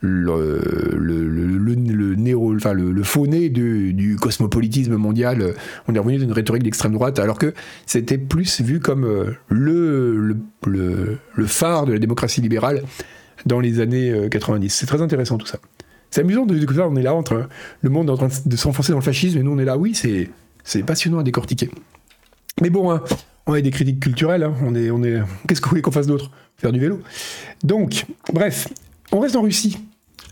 [0.00, 0.60] le,
[2.56, 5.54] enfin le, faux nez du, cosmopolitisme mondial.
[5.86, 7.52] On est revenu d'une rhétorique d'extrême droite, alors que
[7.86, 10.36] c'était plus vu comme euh, le,
[11.46, 12.82] phare de la démocratie libérale
[13.46, 14.66] dans les années 90.
[14.66, 15.58] Euh, c'est très intéressant tout ça.
[16.10, 17.48] C'est amusant de découvrir, on est là entre
[17.82, 19.94] le monde en train de s'enfoncer dans le fascisme et nous on est là, oui,
[19.94, 21.70] c'est passionnant à décortiquer.
[22.62, 23.02] Mais bon, hein,
[23.48, 24.54] on a des critiques culturelles, hein.
[24.62, 25.22] on est, est...
[25.48, 26.30] qu'est-ce que vous voulez qu'on fasse d'autre?
[26.58, 27.00] Faire du vélo.
[27.64, 28.68] Donc, bref,
[29.10, 29.78] on reste en Russie,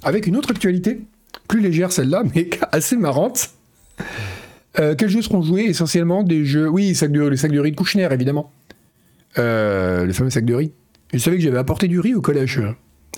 [0.04, 1.00] avec une autre actualité,
[1.48, 3.50] plus légère celle-là, mais assez marrante.
[4.78, 6.68] Euh, quels jeux seront joués Essentiellement des jeux...
[6.68, 8.52] Oui, sacs de, les sacs de riz de Kouchner, évidemment.
[9.38, 10.72] Euh, le fameux sac de riz.
[11.14, 12.60] Je savais que j'avais apporté du riz au collège.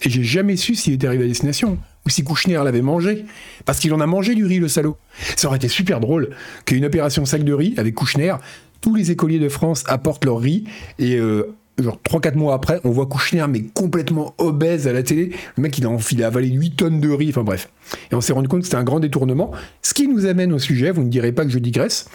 [0.03, 3.25] Et j'ai jamais su s'il était arrivé à destination, ou si Kouchner l'avait mangé.
[3.65, 4.97] Parce qu'il en a mangé du riz, le salaud.
[5.37, 6.31] Ça aurait été super drôle
[6.65, 8.35] qu'une opération sac de riz avec Kouchner
[8.81, 10.65] tous les écoliers de France apportent leur riz
[10.99, 15.33] et euh, genre 3-4 mois après, on voit Kouchner mais complètement obèse à la télé.
[15.57, 17.71] Le mec, il a, il a avalé 8 tonnes de riz, enfin bref.
[18.11, 19.53] Et on s'est rendu compte que c'était un grand détournement.
[19.83, 22.09] Ce qui nous amène au sujet, vous ne direz pas que je digresse.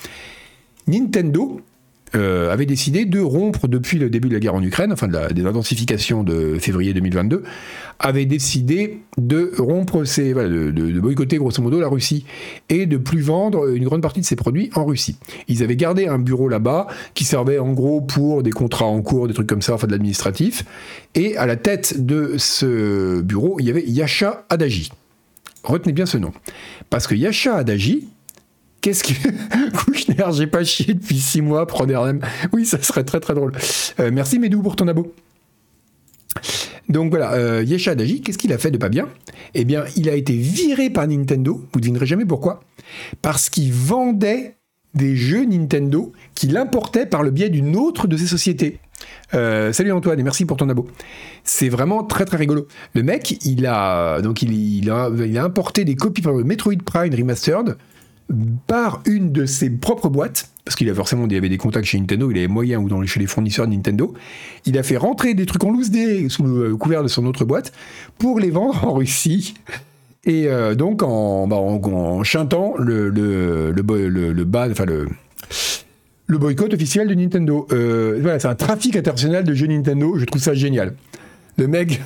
[0.88, 1.62] Nintendo
[2.16, 5.42] euh, avait décidé de rompre depuis le début de la guerre en Ukraine, enfin de
[5.42, 7.44] l'intensification de février 2022,
[8.00, 12.26] avait décidé de rompre ses, de, boycotter grosso modo la Russie
[12.70, 15.18] et de plus vendre une grande partie de ses produits en Russie.
[15.48, 19.28] Ils avaient gardé un bureau là-bas qui servait en gros pour des contrats en cours,
[19.28, 20.66] des trucs comme ça, enfin de l'administratif.
[21.16, 24.92] Et à la tête de ce bureau, il y avait Yasha Adagi.
[25.64, 26.34] Retenez bien ce nom.
[26.90, 28.08] Parce que Yasha Adagi,
[28.84, 29.14] Qu'est-ce que.
[29.86, 32.20] Kouchner, j'ai pas chié depuis six mois, prenez RM.
[32.52, 33.54] Oui, ça serait très très drôle.
[34.02, 35.16] Euh, merci Médou pour ton abo.
[36.90, 39.08] Donc voilà, euh, Yesha Adaji, qu'est-ce qu'il a fait de pas bien?
[39.54, 42.60] Eh bien, il a été viré par Nintendo, vous ne devinerez jamais pourquoi,
[43.22, 44.58] parce qu'il vendait
[44.94, 48.80] des jeux Nintendo qu'il importait par le biais d'une autre de ses sociétés.
[49.34, 50.90] Euh, salut Antoine et merci pour ton abo.
[51.46, 52.68] C'est vraiment très très rigolo.
[52.96, 56.84] Le mec, il a donc il, a, il a importé des copies par le Metroid
[56.86, 57.78] Prime Remastered
[58.68, 62.00] par une de ses propres boîtes, parce qu'il a forcément il avait des contacts chez
[62.00, 64.14] Nintendo, il avait moyen ou dans, chez les fournisseurs de Nintendo,
[64.66, 67.46] il a fait rentrer des trucs en loose day sous le couvert de son autre
[67.46, 67.74] boîte
[68.18, 69.56] pour les vendre en Russie.
[70.26, 75.08] Et euh, donc en, bah, en, chantant le, le, le, le, le,
[76.28, 77.68] le boycott officiel de Nintendo.
[77.72, 80.96] Euh, voilà, c'est un trafic international de jeux Nintendo, je trouve ça génial.
[81.58, 82.02] Le mec,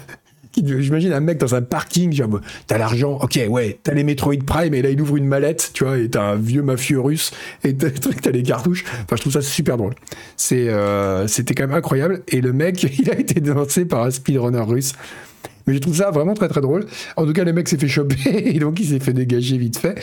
[0.65, 4.74] J'imagine un mec dans un parking, genre, t'as l'argent, ok, ouais, t'as les Metroid Prime,
[4.74, 7.32] et là il ouvre une mallette, tu vois, et t'as un vieux mafieux russe,
[7.63, 8.84] et t'as les cartouches.
[8.86, 9.93] Enfin, je trouve ça super drôle.
[10.52, 14.62] Euh, c'était quand même incroyable, et le mec, il a été dénoncé par un speedrunner
[14.62, 14.93] russe.
[15.65, 16.86] Mais je trouve ça vraiment très très drôle.
[17.17, 18.15] En tout cas, le mec s'est fait choper,
[18.56, 20.02] et donc il s'est fait dégager vite fait.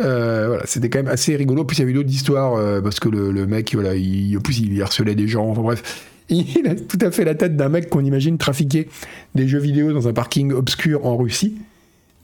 [0.00, 1.64] Euh, voilà, c'était quand même assez rigolo.
[1.64, 4.40] Puis il y avait d'autres histoires, euh, parce que le, le, mec, voilà, il, en
[4.40, 5.48] plus, il harcelait des gens.
[5.48, 6.06] Enfin bref,
[6.56, 8.88] il a tout à fait la tête d'un mec qu'on imagine trafiquer
[9.34, 11.56] des jeux vidéo dans un parking obscur en Russie.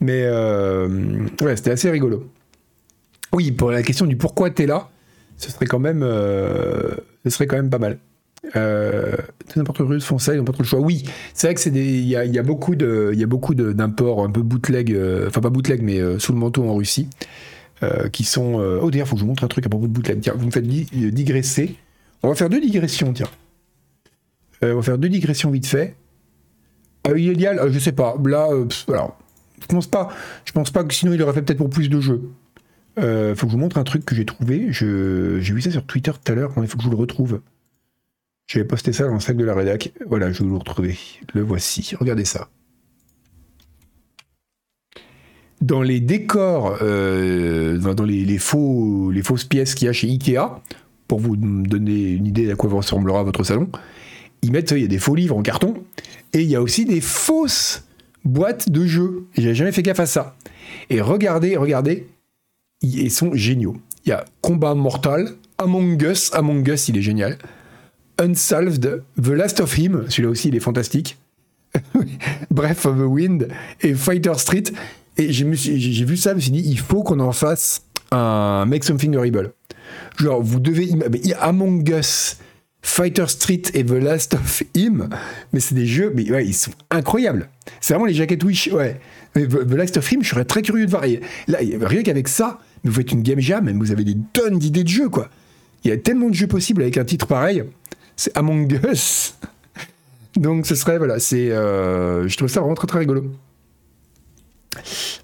[0.01, 2.29] Mais euh, ouais, c'était assez rigolo.
[3.33, 4.91] Oui, pour la question du pourquoi t'es là,
[5.37, 7.99] ce serait quand même, euh, ce serait quand même pas mal.
[8.55, 9.17] Euh,
[9.57, 10.81] n'importe russe font ça, ils n'ont pas trop le choix.
[10.81, 14.25] Oui, c'est vrai que c'est il y a, beaucoup de, il y a beaucoup d'imports
[14.25, 17.09] un peu bootleg, euh, enfin pas bootleg, mais sous le manteau en Russie,
[18.13, 18.55] qui sont.
[18.81, 20.21] oh d'ailleurs, faut que je vous montre un truc à propos de bootleg.
[20.21, 21.75] Tiens, vous me faites digresser.
[22.23, 23.29] On va faire deux digressions, tiens.
[24.63, 25.97] Euh, on va faire deux digressions vite fait.
[27.09, 28.17] Euh, idéal, euh, je sais pas.
[28.25, 28.49] Là,
[28.89, 29.19] alors,
[29.61, 30.09] Je pense pas.
[30.45, 32.23] Je pense pas que sinon il aurait fait peut-être pour plus de jeux.
[32.99, 34.69] Euh, faut que je vous montre un truc que j'ai trouvé.
[34.71, 36.53] J'ai vu ça sur Twitter tout à l'heure.
[36.57, 37.41] Il faut que je vous le retrouve.
[38.47, 39.93] J'avais posté ça dans le sac de la rédac.
[40.07, 40.97] Voilà, je vais vous le retrouver.
[41.35, 41.95] Le voici.
[41.99, 42.49] Regardez ça.
[45.61, 50.61] Dans les décors, euh, dans les, faux, les fausses pièces qu'il y a chez Ikea,
[51.09, 53.69] pour vous donner une idée à quoi ressemblera votre salon,
[54.47, 55.75] ils mettent, il y a des faux livres en carton,
[56.33, 57.85] et il y a aussi des fausses
[58.25, 59.27] boîtes de jeux.
[59.37, 60.37] J'avais jamais fait gaffe à ça.
[60.89, 62.07] Et regardez, regardez,
[62.81, 63.77] ils sont géniaux.
[64.05, 67.39] Il y a Combat Mortal, Among Us, Among Us, il est génial.
[68.19, 71.19] Unsolved, The Last of Him, celui-là aussi, il est fantastique.
[72.51, 73.49] Breath of the Wind
[73.83, 74.65] et Fighter Street.
[75.17, 75.45] Et j'ai
[76.05, 77.83] vu ça, je me suis dit, il faut qu'on en fasse
[78.13, 79.53] un Make Something Horrible.
[80.19, 80.91] Genre, vous devez.
[81.41, 82.39] Among Us,
[82.83, 85.09] Fighter Street et The Last of Him,
[85.53, 87.49] mais c'est des jeux, mais ouais, ils sont incroyables.
[87.81, 89.01] C'est vraiment les jaquettes Wish, ouais.
[89.35, 91.05] The Last of Him, je serais très curieux de voir.
[91.49, 94.89] là, rien qu'avec ça, vous faites une game jam, vous avez des tonnes d'idées de
[94.89, 95.29] jeux, quoi.
[95.85, 97.65] Il y a tellement de jeux possibles avec un titre pareil.
[98.17, 99.37] C'est Among Us.
[100.37, 101.51] Donc ce serait, voilà, c'est.
[101.51, 103.25] Euh, je trouve ça vraiment très très rigolo.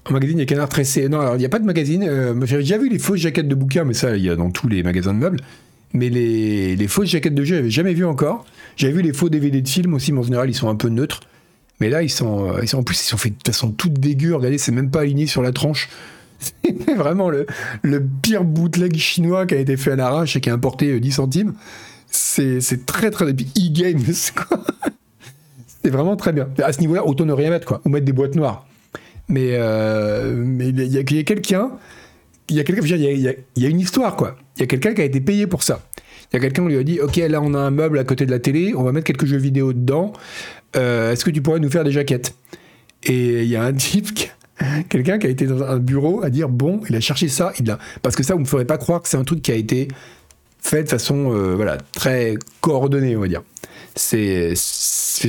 [0.05, 1.07] En magazine, il y a Canard Tressé.
[1.09, 2.03] Non, alors il n'y a pas de magazine.
[2.07, 4.51] Euh, J'ai déjà vu les fausses jaquettes de bouquins, mais ça, il y a dans
[4.51, 5.39] tous les magasins de meubles.
[5.93, 8.45] Mais les, fausses jaquettes de jeux, j'avais jamais vu encore.
[8.75, 10.89] J'avais vu les faux DVD de films aussi, mais en général, ils sont un peu
[10.89, 11.21] neutres.
[11.79, 13.93] Mais là, ils sont, euh, ils sont en plus, ils sont faits de façon toute
[13.93, 14.35] dégueu.
[14.35, 15.89] Regardez, c'est même pas aligné sur la tranche.
[16.63, 17.45] C'est vraiment le,
[18.21, 21.11] pire bootleg chinois qui a été fait à l'arrache et qui a importé 10 euh,
[21.11, 21.53] centimes.
[22.07, 23.25] C'est très très.
[23.25, 24.01] E-games,
[24.35, 24.63] quoi.
[25.83, 26.47] C'est vraiment très bien.
[26.63, 27.81] À ce niveau-là, autant ne rien mettre, quoi.
[27.85, 28.65] Ou mettre des boîtes noires.
[29.29, 31.71] Mais euh, mais il y a, quelqu'un,
[32.49, 33.19] il y a quelqu'un, il
[33.55, 34.35] y a, une histoire quoi.
[34.57, 35.81] Il y a quelqu'un qui a été payé pour ça.
[36.31, 38.03] Il y a quelqu'un qui lui a dit, ok, là on a un meuble à
[38.03, 40.13] côté de la télé, on va mettre quelques jeux vidéo dedans.
[40.75, 42.35] Euh, est-ce que tu pourrais nous faire des jaquettes?
[43.03, 44.07] Et il y a un type,
[44.89, 47.69] quelqu'un qui a été dans un bureau à dire, bon, il a cherché ça, il
[47.69, 49.55] a, parce que ça, vous me ferez pas croire que c'est un truc qui a
[49.55, 49.87] été
[50.59, 53.43] fait de façon, euh, voilà, très coordonnée, on va dire.
[53.95, 54.55] Ces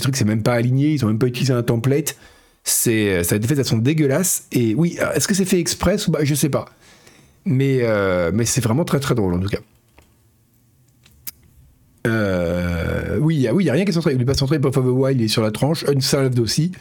[0.00, 2.16] trucs, c'est même pas aligné, ils ont même pas utilisé un template.
[2.62, 4.46] C'est, ça a été fait de façon dégueulasse.
[4.52, 6.24] Et oui, est-ce que c'est fait express ou pas?
[6.24, 6.66] Je sais pas.
[7.46, 9.58] Mais, euh, mais c'est vraiment très très drôle en tout cas.
[12.06, 14.12] Euh, oui, il n'y a, oui, a rien qui est centré.
[14.12, 14.58] Il n'est pas centré.
[14.58, 15.84] Breath of the Wild il est sur la tranche.
[15.88, 16.72] Unsolved aussi.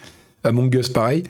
[0.43, 1.23] Among Us pareil.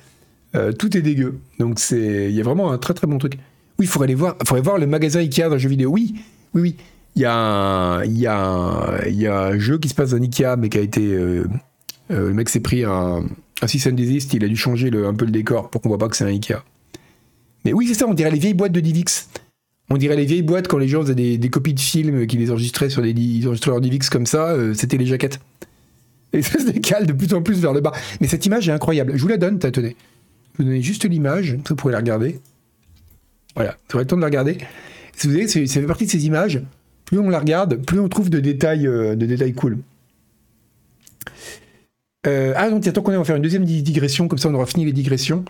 [0.55, 1.39] Euh, tout est dégueu.
[1.59, 3.37] Donc c'est, il y a vraiment un très très bon truc.
[3.79, 5.91] Oui, il faudrait aller voir, faudrait voir le magasin Ikea dans le jeu vidéo.
[5.91, 6.15] Oui,
[6.53, 6.75] oui, oui.
[7.15, 10.21] Il y, a un, il, y a y a un jeu qui se passe dans
[10.21, 11.15] Ikea, mais qui a été.
[12.09, 13.23] le mec s'est pris un,
[13.61, 16.09] un and desist, il a dû changer un peu le décor pour qu'on voit pas
[16.09, 16.63] que c'est un Ikea.
[17.65, 19.29] Mais oui, c'est ça, on dirait les vieilles boîtes de Divix.
[19.89, 22.51] On dirait les vieilles boîtes quand les gens faisaient des, copies de films qui les
[22.51, 25.39] enregistraient sur des ils enregistraient Divix comme ça, euh, c'était les jaquettes.
[26.33, 27.91] Et ça se décale de plus en plus vers le bas.
[28.19, 29.13] Mais cette image est incroyable.
[29.15, 29.95] Je vous la donne, tenez.
[30.53, 32.39] Je vous donne juste l'image, vous pourrez la regarder.
[33.55, 34.57] Voilà, vous aurez le temps de la regarder.
[35.15, 36.61] Si vous voyez, ça fait partie de ces images.
[37.05, 39.77] Plus on la regarde, plus on trouve de détails, euh, de détails cool.
[42.25, 44.85] Euh, ah donc attends qu'on va faire une deuxième digression, comme ça on aura fini
[44.85, 45.43] les digressions.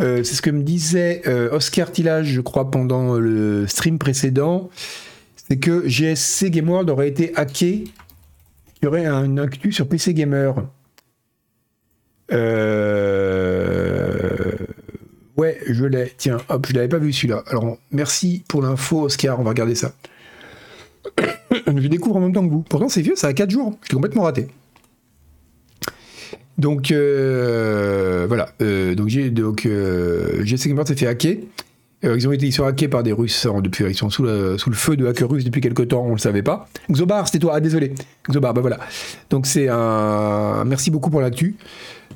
[0.00, 4.70] Euh, c'est ce que me disait euh, Oscar Tillage, je crois, pendant le stream précédent.
[5.36, 7.84] C'est que GSC Game World aurait été hacké.
[8.80, 10.54] Il y aurait un actu sur PC Gamer.
[15.36, 16.12] Ouais, je l'ai.
[16.16, 17.42] Tiens, hop, je l'avais pas vu celui-là.
[17.48, 19.40] Alors, merci pour l'info, Oscar.
[19.40, 19.92] On va regarder ça.
[21.66, 22.62] je découvre en même temps que vous.
[22.62, 23.76] Pourtant, c'est vieux, ça a 4 jours.
[23.82, 24.48] Je complètement raté.
[26.58, 31.36] Donc euh, voilà, euh, donc j'ai donc euh, s'est fait hacker.
[32.02, 34.70] ils ont été ils sont hackés par des Russes depuis ils sont sous le, sous
[34.70, 36.68] le feu de hackers russes depuis quelques temps, on le savait pas.
[36.90, 37.92] Xobar, c'était toi, ah désolé.
[38.30, 38.78] Xobar, bah voilà.
[39.30, 41.56] Donc c'est un merci beaucoup pour l'actu.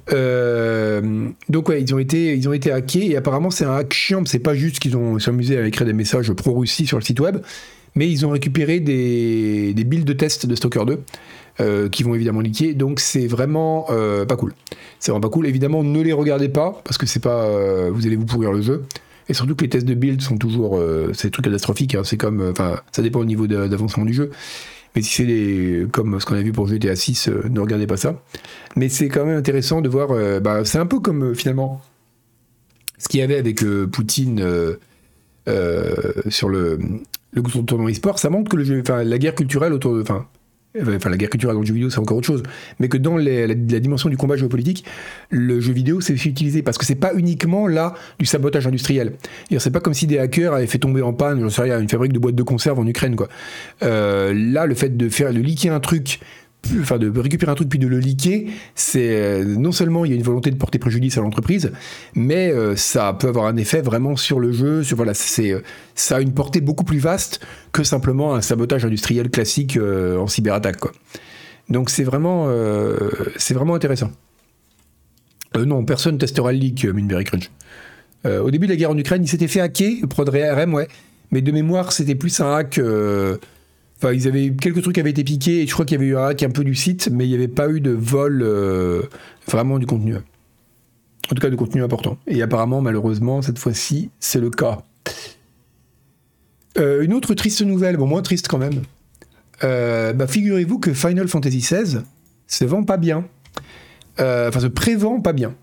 [0.09, 4.23] donc ouais, ils ont été ils ont été hackés et apparemment c'est un hack chiant,
[4.25, 7.39] c'est pas juste qu'ils ont s'amusé à écrire des messages pro-Russie sur le site web,
[7.97, 11.01] mais ils ont récupéré des, des builds de test de Stalker 2.
[11.61, 12.73] Euh, qui vont évidemment liquer.
[12.73, 14.55] Donc c'est vraiment euh, pas cool.
[15.01, 15.45] C'est vraiment pas cool.
[15.45, 18.63] Évidemment, ne les regardez pas parce que c'est pas, euh, vous allez vous pourrir le
[18.63, 18.85] jeu.
[19.29, 20.81] Et surtout que les tests de build sont toujours,
[21.13, 21.97] c'est trucs catastrophiques.
[21.97, 22.03] Hein.
[22.05, 24.31] C'est comme, enfin, ça dépend au niveau d'avancement du jeu.
[24.95, 28.23] Mais si c'est comme ce qu'on a vu pour GTA 6, ne regardez pas ça.
[28.77, 30.41] Mais c'est quand même intéressant de voir.
[30.41, 31.83] Bah, c'est un peu comme finalement
[32.99, 34.43] ce qu'il y avait avec Poutine
[36.29, 36.79] sur le,
[37.67, 38.19] tournoi e-sport.
[38.19, 38.57] Ça montre que
[38.93, 40.27] la guerre culturelle autour de, enfin,
[40.83, 42.43] enfin la guerre culturelle dans le jeu vidéo c'est encore autre chose,
[42.79, 44.85] mais que dans la, dimension du combat géopolitique,
[45.31, 49.13] le jeu vidéo c'est utilisé parce que c'est pas uniquement là du sabotage industriel.
[49.59, 51.89] C'est pas comme si des hackers avaient fait tomber en panne, j'en sais rien, une
[51.89, 53.29] fabrique de boîtes de conserve en Ukraine quoi.
[53.83, 56.21] Euh, là, le fait de faire de liquer un truc
[56.81, 60.15] enfin de récupérer un truc puis de le liquer, c'est euh, non seulement il y
[60.15, 61.73] a une volonté de porter préjudice à l'entreprise,
[62.15, 64.83] mais euh, ça peut avoir un effet vraiment sur le jeu.
[64.83, 65.55] Sur, voilà, c'est
[65.95, 67.41] ça a une portée beaucoup plus vaste
[67.73, 70.81] que simplement un sabotage industriel classique en cyberattaque.
[71.69, 72.49] Donc c'est vraiment
[73.37, 74.11] c'est vraiment intéressant.
[75.57, 77.51] non, personne testera le leak, Minberry Crunch.
[78.25, 80.89] au début de la guerre en Ukraine, il s'était fait hacker, Prod RM, ouais.
[81.31, 82.81] Mais de mémoire, c'était plus un hack
[84.01, 86.17] Enfin, ils avaient quelques trucs avaient été piqués et je crois qu'il y avait eu
[86.17, 89.03] un hack un peu du site, mais il n'y avait pas eu de vol euh,
[89.49, 90.15] vraiment du contenu.
[90.17, 92.17] En tout cas, du contenu important.
[92.29, 94.79] Et apparemment, malheureusement, cette fois-ci, c'est le cas.
[96.79, 98.83] Euh, une autre triste nouvelle, bon, moins triste quand même.
[99.65, 102.03] Euh, bah, figurez-vous que Final Fantasy XVI
[102.47, 103.27] se vend pas bien.
[104.21, 105.55] Enfin, se prévend pas bien.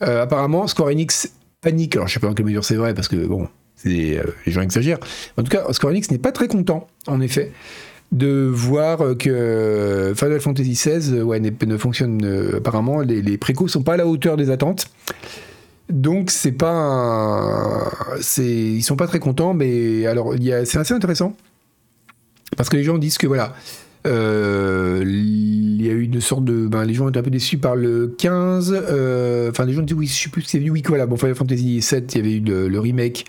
[0.00, 1.94] apparemment, Square Enix panique.
[1.94, 3.48] Alors, je sais pas dans quelle mesure c'est vrai, parce que bon,
[3.84, 5.00] les gens exagèrent.
[5.36, 7.52] En tout cas, Square Enix n'est pas très content, en effet
[8.12, 11.10] de voir que Final Fantasy XVI
[11.66, 14.86] ne, fonctionne euh, apparemment, les, les précos sont pas à la hauteur des attentes.
[15.90, 17.90] Donc c'est pas
[18.38, 20.32] ils sont pas très contents mais alors
[20.64, 21.34] c'est assez intéressant
[22.56, 26.66] parce que les gens disent que voilà euh, il y a eu une sorte de
[26.66, 29.96] ben, les gens étaient un peu déçus par le 15 euh, enfin les gens disent
[29.96, 32.68] oui je sais plus c'est oui voilà bon Final Fantasy VII il y avait eu
[32.68, 33.24] le remake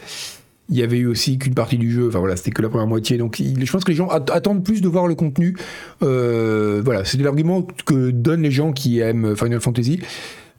[0.70, 2.88] il y avait eu aussi qu'une partie du jeu, enfin voilà, c'était que la première
[2.88, 3.18] moitié.
[3.18, 5.56] Donc je pense que les gens attendent plus de voir le contenu.
[6.02, 10.02] Euh, voilà, c'est l'argument que donnent les gens qui aiment Final Fantasy.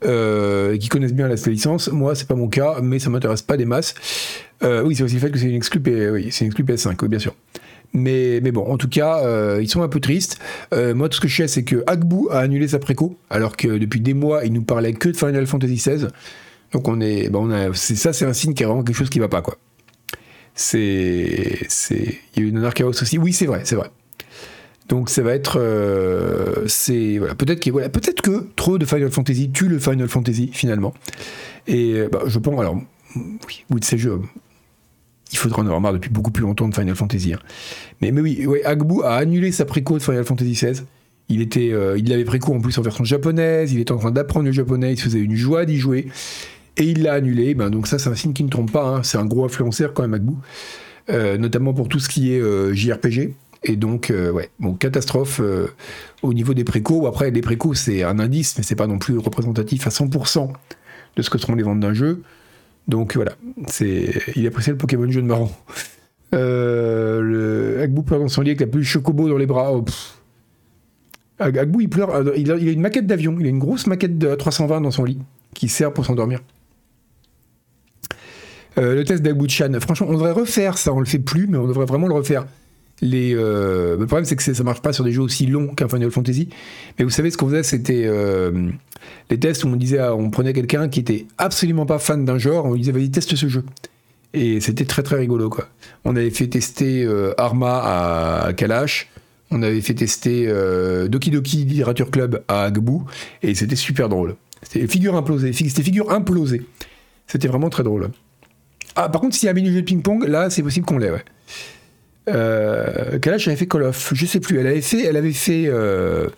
[0.05, 1.89] Euh, qui connaissent bien la licence.
[1.91, 3.95] Moi, c'est pas mon cas, mais ça m'intéresse pas des masses.
[4.63, 5.81] Euh, oui, c'est aussi le fait que c'est une exclu,
[6.13, 7.35] oui, c'est une exclu PS5, oui, bien sûr.
[7.93, 10.39] Mais, bon, en tout cas, ils sont un peu tristes.
[10.73, 13.79] moi, tout ce que je sais, c'est que Agbu a annulé sa préco, alors que
[13.79, 16.09] depuis des mois, il nous parlait que de Final Fantasy XVI.
[16.73, 17.31] Donc on est,
[17.75, 19.57] c'est ça, c'est un signe qu'il y a vraiment quelque chose qui va pas, quoi
[20.57, 23.19] c'est, c'est, il y a eu une Chaos aussi.
[23.19, 23.91] Oui, c'est vrai, c'est vrai.
[24.89, 29.11] Donc ça va être, euh, c'est voilà, peut-être que voilà, peut-être que trop de Final
[29.11, 30.95] Fantasy tue le Final Fantasy finalement.
[31.67, 32.77] Et euh, bah, je pense alors,
[33.17, 33.99] oui, oui de ces
[35.33, 37.35] il faudra en avoir marre depuis beaucoup plus longtemps de Final Fantasy.
[37.35, 37.41] Hein.
[38.01, 40.83] Mais, mais oui, Agbu a annulé sa préco de Final Fantasy XVI.
[41.29, 43.73] Il était, euh, il l'avait préco en plus en version japonaise.
[43.73, 44.93] Il était en train d'apprendre le japonais.
[44.93, 46.07] Il se faisait une joie d'y jouer
[46.77, 47.55] et il l'a annulé.
[47.55, 48.87] Ben, donc ça, c'est un signe qui ne trompe pas.
[48.87, 49.03] Hein.
[49.03, 50.39] C'est un gros influenceur quand même, Agbou.
[51.09, 53.35] Euh, notamment pour tout ce qui est euh, JRPG.
[53.65, 55.41] Et donc, ouais, catastrophe
[56.23, 57.09] au niveau des précos.
[57.09, 60.53] Après, les précos, c'est un indice, mais c'est pas non plus représentatif à 100%
[61.17, 62.23] de ce que seront les ventes d'un jeu.
[62.89, 63.33] Donc voilà,
[63.69, 65.51] c'est, il appréciait le Pokémon jaune marron.
[66.33, 69.73] le Agbou pleure dans son lit avec la plus chocobo dans les bras.
[69.73, 69.85] Oh,
[71.39, 72.23] Agbou, il pleure.
[72.37, 73.37] Il a, il a une maquette d'avion.
[73.39, 75.19] Il a une grosse maquette de 320 dans son lit
[75.55, 76.41] qui sert pour s'endormir.
[78.79, 81.67] Euh, le test d'Agbuchan, franchement, on devrait refaire ça, on le fait plus, mais on
[81.67, 82.47] devrait vraiment le refaire.
[83.03, 86.11] Euh, le problème, c'est que ça marche pas sur des jeux aussi longs qu'un Final
[86.11, 86.49] Fantasy.
[86.99, 88.71] Mais vous savez, ce qu'on faisait, c'était euh,
[89.31, 92.67] les tests où on disait, on prenait quelqu'un qui était absolument pas fan d'un genre,
[92.67, 93.65] on lui disait, vas-y, teste ce jeu.
[94.35, 95.69] Et c'était très très rigolo, quoi.
[96.05, 99.09] On avait fait tester Arma à Kalash,
[99.51, 100.47] on avait fait tester
[101.09, 102.99] Doki Doki Literature Club à Agbu,
[103.43, 104.37] et c'était super drôle.
[104.63, 106.63] C'était figure implosée, c'était figure implosée.
[107.27, 108.11] C'était vraiment très drôle.
[108.95, 111.11] Ah, par contre, s'il y a un mini-jeu de ping-pong, là, c'est possible qu'on l'ait,
[111.11, 111.25] ouais.
[112.29, 114.59] Euh, Kalash avait fait Call of, je sais plus.
[114.59, 116.29] Elle avait fait, elle avait fait euh, euh,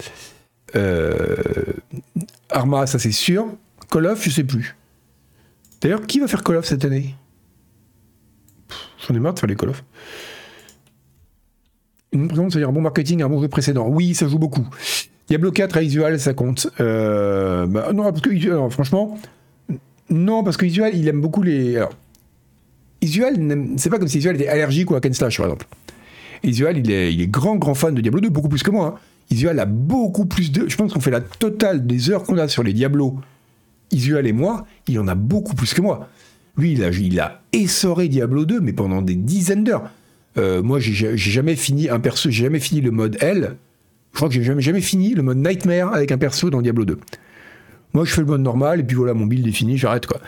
[2.51, 3.47] Arma, ça c'est sûr.
[3.91, 4.77] Call of, je sais plus.
[5.81, 7.15] D'ailleurs, qui va faire Call of cette année?
[9.07, 9.85] J'en ai marre de faire les Call of.
[12.13, 13.87] Une présence, c'est-à-dire un bon marketing, un bon jeu précédent.
[13.89, 14.67] Oui, ça joue beaucoup.
[15.29, 16.69] Diablo 4 à Isual, ça compte.
[16.81, 19.19] Euh, bah, non, parce que franchement,
[20.09, 21.77] non, parce que Isual, il aime beaucoup les.
[21.77, 21.93] Alors,
[23.03, 23.37] Isual,
[23.77, 25.67] c'est pas comme si Isual était allergique ou à Ken Slash, par exemple.
[26.43, 28.97] Isual, il est, il est grand, grand fan de Diablo 2, beaucoup plus que moi.
[28.97, 29.01] Hein.
[29.31, 30.69] Isual a beaucoup plus de.
[30.69, 33.17] Je pense qu'on fait la totale des heures qu'on a sur les Diablos.
[33.91, 36.09] Isual et moi, il en a beaucoup plus que moi.
[36.57, 39.91] Lui, il a, essoré Diablo 2, mais pendant des dizaines d'heures.
[40.37, 43.57] Euh, moi, j'ai jamais fini un perso, j'ai jamais fini le mode L.
[44.13, 46.99] Je crois que j'ai jamais, fini le mode Nightmare avec un perso dans Diablo 2.
[47.95, 50.21] Moi, je fais le mode normal, et puis voilà, mon build est fini, j'arrête quoi.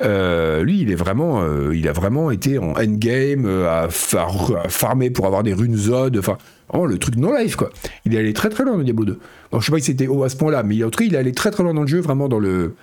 [0.00, 5.10] Euh, lui, il est vraiment, euh, il a vraiment été en endgame euh, à, farmer
[5.10, 6.38] pour avoir des runes Zod, enfin,
[6.72, 7.70] le truc non life quoi.
[8.04, 9.18] Il est allé très très loin dans Diablo 2.
[9.50, 11.14] Bon, je sais pas si c'était haut à ce point-là, mais en tout cas, il
[11.14, 12.74] est allé très très loin dans le jeu, vraiment dans le,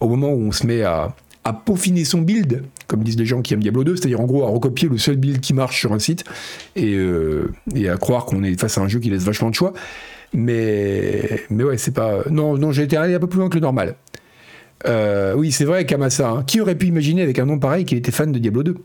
[0.00, 1.14] au moment où on se met à,
[1.44, 4.44] à peaufiner son build, comme disent les gens qui aiment Diablo 2, c'est-à-dire en gros
[4.44, 6.24] à recopier le seul build qui marche sur un site
[6.76, 6.96] et,
[7.74, 9.72] et à croire qu'on est face à un jeu qui laisse vachement de choix.
[10.32, 12.22] Mais, mais ouais, c'est pas.
[12.30, 13.96] Non, non, j'ai été allé un peu plus loin que le normal.
[14.86, 16.28] Euh, oui, c'est vrai, Kamasa.
[16.28, 16.44] Hein.
[16.46, 18.76] Qui aurait pu imaginer avec un nom pareil qu'il était fan de Diablo 2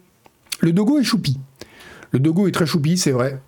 [0.61, 1.37] Le Dogo est choupi.
[2.11, 3.39] Le Dogo est très choupi, c'est vrai.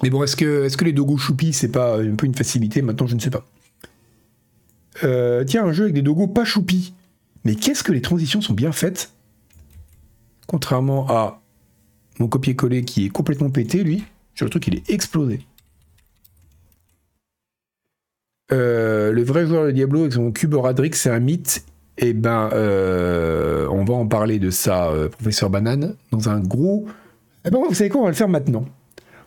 [0.00, 3.14] Mais bon, est-ce que, les dogos choupi, c'est pas un peu une facilité Maintenant, je
[3.14, 3.44] ne sais pas.
[5.04, 6.94] Euh, tiens, un jeu avec des dogos pas choupi.
[7.44, 9.12] Mais qu'est-ce que les transitions sont bien faites
[10.46, 11.42] Contrairement à
[12.18, 15.40] mon copier-coller qui est complètement pété, lui, sur le truc, il est explosé.
[18.52, 21.64] Euh, le vrai joueur de Diablo avec son cube Radrix, c'est un mythe.
[21.98, 26.86] Eh ben, euh, on va en parler de ça, professeur Banane, dans un gros.
[27.44, 28.64] Eh ben, vous savez quoi On va le faire maintenant.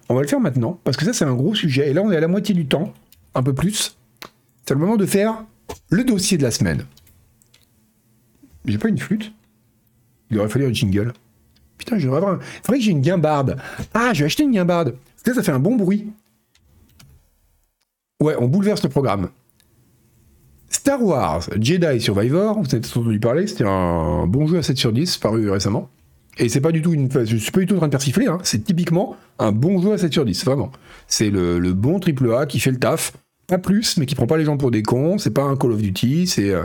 [0.10, 1.90] On va le faire maintenant, parce que ça, c'est un gros sujet.
[1.90, 2.94] Et là, on est à la moitié du temps,
[3.34, 3.98] un peu plus.
[4.66, 5.44] C'est le moment de faire
[5.90, 6.86] le dossier de la semaine.
[8.66, 9.32] J'ai pas une flûte?
[10.30, 11.14] Il aurait fallu un jingle.
[11.78, 12.40] Putain, j'aimerais avoir un...
[12.64, 13.58] Faudrait que j'ai une guimbarde.
[13.94, 14.96] Ah, je vais acheter une guimbarde.
[15.24, 16.08] Ça, ça fait un bon bruit.
[18.22, 19.30] Ouais, on bouleverse le programme.
[20.70, 24.94] Star Wars Jedi Survivor, vous avez entendu parler, c'était un bon jeu à 7 sur
[24.94, 25.90] 10, paru récemment.
[26.38, 27.10] Et c'est pas du tout une.
[27.26, 28.40] Suis pas du tout en train de persifler, hein.
[28.44, 30.72] c'est typiquement un bon jeu à 7 sur 10, vraiment.
[31.08, 33.14] C'est le, bon triple A qui fait le taf,
[33.48, 35.72] pas plus, mais qui prend pas les gens pour des cons, c'est pas un Call
[35.72, 36.64] of Duty, c'est euh,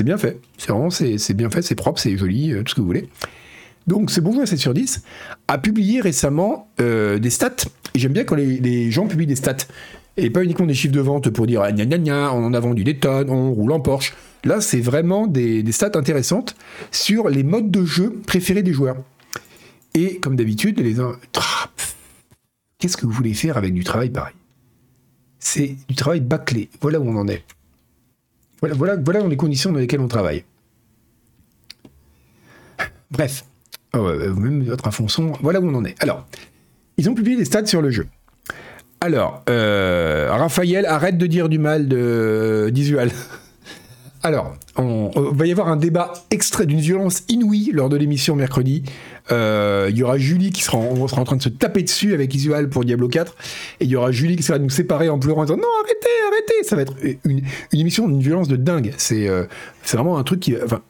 [0.00, 0.40] bien fait.
[0.56, 3.08] C'est vraiment c'est bien fait, c'est propre, c'est joli, euh, tout ce que vous voulez.
[3.86, 5.02] Donc c'est bon jeu à 7 sur 10
[5.48, 7.64] a publié récemment euh, des stats.
[7.94, 9.66] Et j'aime bien quand les, les, gens publient des stats.
[10.16, 12.52] Et pas uniquement des chiffres de vente pour dire ah, gna gna gna, on en
[12.52, 14.14] a vendu des tonnes, on roule en Porsche.
[14.44, 16.56] Là, c'est vraiment des, stats intéressantes
[16.90, 18.96] sur les modes de jeu préférés des joueurs.
[19.94, 21.18] Et comme d'habitude, les uns.
[22.78, 24.34] Qu'est-ce que vous voulez faire avec du travail pareil?
[25.40, 26.68] C'est du travail bâclé.
[26.80, 27.44] Voilà où on en est.
[28.60, 30.44] Voilà, voilà, voilà les conditions dans lesquelles on travaille.
[33.10, 33.44] Bref.
[33.94, 36.00] Oh, même votre infonçon, voilà où on en est.
[36.02, 36.26] Alors,
[36.98, 38.06] ils ont publié des stats sur le jeu.
[39.00, 43.10] Alors, euh, Raphaël, arrête de dire du mal de d'Isual.
[44.22, 48.82] Alors, on, va y avoir un débat extrait d'une violence inouïe lors de l'émission mercredi.
[49.30, 52.68] Euh, il y aura Julie qui sera, en train de se taper dessus avec Isual
[52.68, 53.36] pour Diablo 4,
[53.80, 56.08] et il y aura Julie qui sera nous séparer en pleurant en disant non arrêtez,
[56.32, 56.64] arrêtez.
[56.64, 58.92] Ça va être une, émission d'une violence de dingue.
[58.96, 59.44] C'est euh,
[59.92, 60.80] vraiment un truc qui, enfin,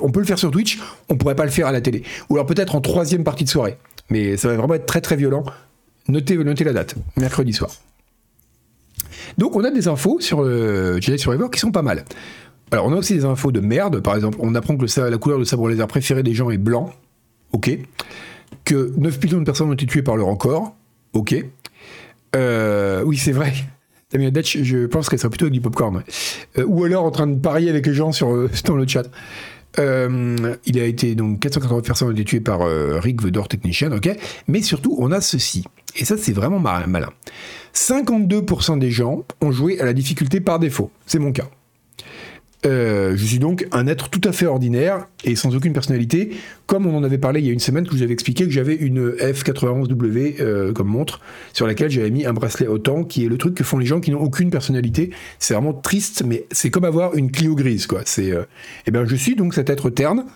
[0.00, 0.78] on peut le faire sur Twitch,
[1.10, 3.50] on pourrait pas le faire à la télé, ou alors peut-être en troisième partie de
[3.50, 3.76] soirée.
[4.08, 5.44] Mais ça va vraiment être très très violent.
[6.08, 7.70] Notez, notez la date, mercredi soir.
[9.36, 10.44] Donc on a des infos sur
[11.00, 12.04] Jedi Survivor qui sont pas mal.
[12.72, 14.00] Alors, on a aussi des infos de merde.
[14.00, 16.92] Par exemple, on apprend que la couleur de sabre laser préférée des gens est blanc.
[17.52, 17.70] Ok.
[18.64, 20.76] Que 9 millions de personnes ont été tuées par leur encore.
[21.12, 21.34] Ok.
[22.36, 23.52] Euh, oui, c'est vrai.
[24.08, 26.02] Tamina Dutch, je pense qu'elle serait plutôt avec du popcorn.
[26.58, 29.06] Euh, ou alors en train de parier avec les gens sur, euh, dans le chat.
[29.78, 32.60] il a été donc 480 personnes ont été tuées par
[33.00, 34.10] Rick the Door Technician, ok.
[34.48, 35.64] Mais surtout, on a ceci.
[35.96, 37.10] Et ça, c'est vraiment malin.
[37.74, 40.90] 52% des gens ont joué à la difficulté par défaut.
[41.06, 41.48] C'est mon cas.
[42.66, 46.30] Euh, je suis donc un être tout à fait ordinaire et sans aucune personnalité,
[46.66, 48.44] comme on en avait parlé il y a une semaine que je vous avais expliqué
[48.44, 51.20] que j'avais une F91W euh, comme montre
[51.54, 54.00] sur laquelle j'avais mis un bracelet autant, qui est le truc que font les gens
[54.00, 55.10] qui n'ont aucune personnalité.
[55.38, 58.02] C'est vraiment triste, mais c'est comme avoir une Clio grise, quoi.
[58.04, 58.42] C'est, euh...
[58.86, 60.26] eh ben, je suis donc cet être terne.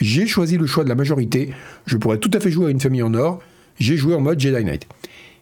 [0.00, 1.50] J'ai choisi le choix de la majorité.
[1.86, 3.40] Je pourrais tout à fait jouer à une famille en or.
[3.78, 4.86] J'ai joué en mode Jedi Knight.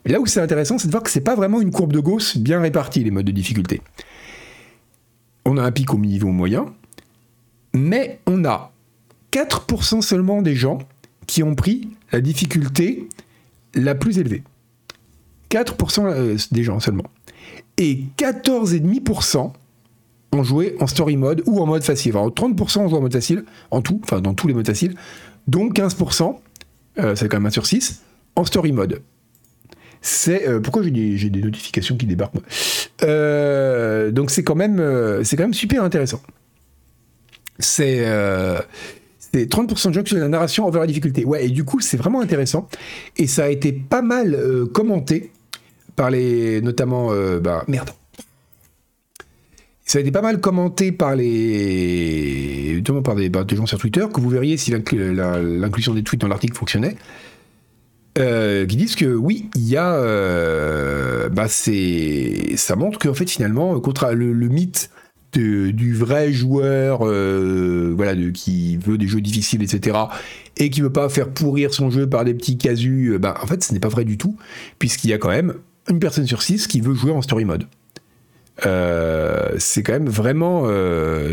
[0.04, 2.36] Là où c'est intéressant, c'est de voir que c'est pas vraiment une courbe de Gauss
[2.36, 3.80] bien répartie les modes de difficulté
[5.44, 6.66] on a un pic au niveau moyen,
[7.74, 8.72] mais on a
[9.32, 10.78] 4% seulement des gens
[11.26, 13.08] qui ont pris la difficulté
[13.74, 14.42] la plus élevée.
[15.50, 17.04] 4% euh, des gens seulement.
[17.78, 19.52] Et 14,5%
[20.34, 22.12] ont joué en story mode ou en mode facile.
[22.12, 24.94] Alors 30% ont joué en mode facile, en tout, enfin dans tous les modes faciles,
[25.46, 26.36] donc 15%,
[26.98, 28.02] euh, c'est quand même 1 sur 6,
[28.36, 29.02] en story mode
[30.02, 32.34] c'est euh, pourquoi j'ai des, notifications qui débarquent.
[33.04, 36.20] Euh, donc c'est quand même euh, c'est quand même super intéressant.
[37.60, 38.04] C'est
[39.32, 41.24] 30% de gens qui sont la narration envers la difficulté.
[41.24, 42.68] Ouais, et du coup, c'est vraiment intéressant.
[43.16, 44.36] Et ça a été pas mal
[44.74, 45.30] commenté
[45.94, 46.60] par les.
[46.60, 47.12] notamment.
[47.40, 47.90] bah, merde.
[49.84, 52.72] Ça a été pas mal commenté par les.
[52.76, 56.20] notamment par des, bah, des gens sur Twitter, que vous verriez si l'inclusion des tweets
[56.20, 56.96] dans l'article fonctionnait.
[58.18, 63.28] Euh, qui disent que oui, il y a, euh, bah c'est, ça montre qu'en fait
[63.28, 64.90] finalement, contre le, mythe
[65.32, 69.96] du vrai joueur, euh, voilà, de, qui veut des jeux difficiles, etc.,
[70.58, 73.64] et qui veut pas faire pourrir son jeu par des petits casus, bah en fait,
[73.64, 74.36] ce n'est pas vrai du tout,
[74.78, 75.54] puisqu'il y a quand même
[75.88, 77.64] une personne sur six qui veut jouer en story mode.
[78.62, 80.66] c'est quand même vraiment.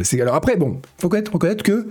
[0.03, 1.89] c'est alors après, bon, faut faut reconnaître que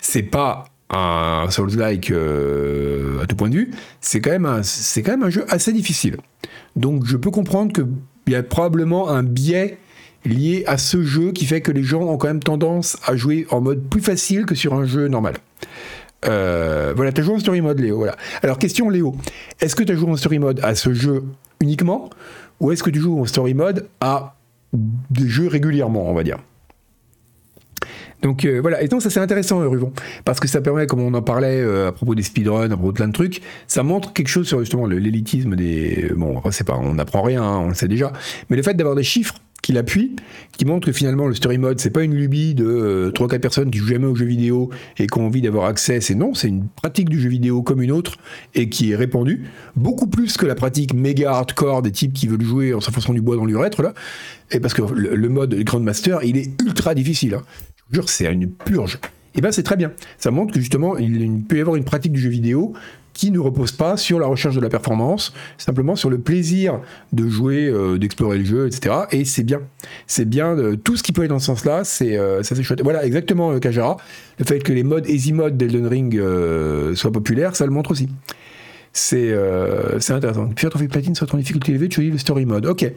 [0.00, 3.70] c'est pas un Souls-like euh, à tout point de vue,
[4.00, 6.16] c'est quand, même un, quand même un jeu assez difficile.
[6.76, 9.78] Donc je peux comprendre qu'il y a probablement un biais
[10.24, 13.46] lié à ce jeu qui fait que les gens ont quand même tendance à jouer
[13.50, 15.34] en mode plus facile que sur un jeu normal.
[16.24, 17.96] Euh, voilà, t'as joué en story mode, Léo.
[17.96, 18.16] Voilà.
[18.42, 19.14] Alors, question, Léo.
[19.60, 21.24] Est-ce que tu as joué en story mode à ce jeu
[21.60, 22.10] uniquement
[22.60, 24.36] ou est-ce que tu joues en story mode à
[24.72, 26.38] des jeux régulièrement, on va dire?
[28.22, 29.92] Donc euh, voilà, et donc ça c'est intéressant euh, Ruvon,
[30.24, 32.92] parce que ça permet, comme on en parlait euh, à propos des speedruns, à propos
[32.92, 36.10] de plein de trucs, ça montre quelque chose sur justement l'élitisme des...
[36.16, 38.12] Bon, c'est pas, on n'apprend rien, hein, on le sait déjà,
[38.48, 40.14] mais le fait d'avoir des chiffres qui l'appuient,
[40.56, 43.78] qui montrent que finalement le story mode c'est pas une lubie de 3-4 personnes qui
[43.78, 46.68] jouent jamais aux jeux vidéo et qui ont envie d'avoir accès, c'est non, c'est une
[46.68, 48.16] pratique du jeu vidéo comme une autre
[48.54, 49.44] et qui est répandue,
[49.74, 53.20] beaucoup plus que la pratique méga hardcore des types qui veulent jouer en s'enfonçant du
[53.20, 53.92] bois dans l'urètre là,
[54.52, 57.34] et parce que le, mode Grandmaster il est ultra difficile.
[57.34, 57.42] Hein
[57.90, 58.98] jure, c'est une purge.
[59.34, 59.92] Et eh bien c'est très bien.
[60.16, 62.72] Ça montre que justement, il peut y avoir une pratique du jeu vidéo
[63.16, 66.80] qui ne repose pas sur la recherche de la performance, simplement sur le plaisir
[67.14, 68.94] de jouer, euh, d'explorer le jeu, etc.
[69.10, 69.62] Et c'est bien.
[70.06, 70.56] C'est bien.
[70.56, 72.82] Euh, tout ce qui peut être dans ce sens-là, c'est euh, ça c'est chouette.
[72.82, 73.96] Voilà, exactement, Kajara.
[74.38, 78.10] Le fait que les modes easy mode d'Elden Ring soient populaires, ça le montre aussi.
[78.92, 79.32] C'est
[80.10, 80.48] intéressant.
[80.48, 82.66] Puis ton platine sur ton difficulté élevée, tu lis le story mode.
[82.66, 82.90] Ok.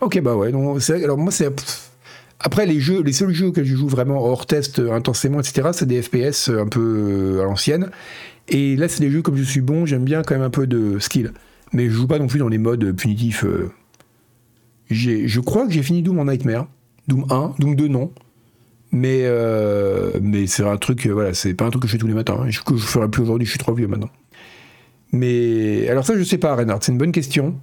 [0.00, 0.50] Ok, bah ouais.
[0.50, 1.50] Donc, alors moi, c'est
[2.40, 5.70] après, les jeux, les seuls jeux que je joue vraiment hors test euh, intensément, etc.,
[5.72, 7.90] c'est des FPS euh, un peu euh, à l'ancienne.
[8.48, 10.66] Et là, c'est des jeux comme je suis bon, j'aime bien quand même un peu
[10.66, 11.32] de skill.
[11.72, 13.44] Mais je joue pas non plus dans les modes punitifs.
[14.88, 16.68] je crois que j'ai fini Doom en Nightmare.
[17.08, 18.12] Doom 1, Doom 2, non.
[18.92, 19.28] Mais,
[20.22, 22.38] mais c'est un truc, voilà, c'est pas un truc que je fais tous les matins.
[22.40, 24.10] Hein, que je ferai plus aujourd'hui, je suis trop vieux maintenant.
[25.10, 27.58] Mais alors ça, je sais pas, Reinhardt, c'est une bonne question.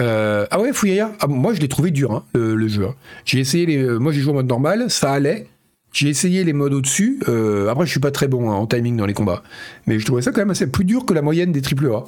[0.00, 2.86] Euh, ah ouais, Fuyaya ah, Moi, je l'ai trouvé dur, hein, le, jeu.
[2.86, 2.94] Hein.
[3.24, 3.78] J'ai essayé.
[3.78, 5.46] Euh, moi, j'ai joué en mode normal, ça allait.
[5.92, 7.20] J'ai essayé les modes au-dessus.
[7.28, 9.42] Euh, après, je suis pas très bon hein, en timing dans les combats.
[9.86, 12.04] Mais je trouvais ça quand même assez plus dur que la moyenne des AAA,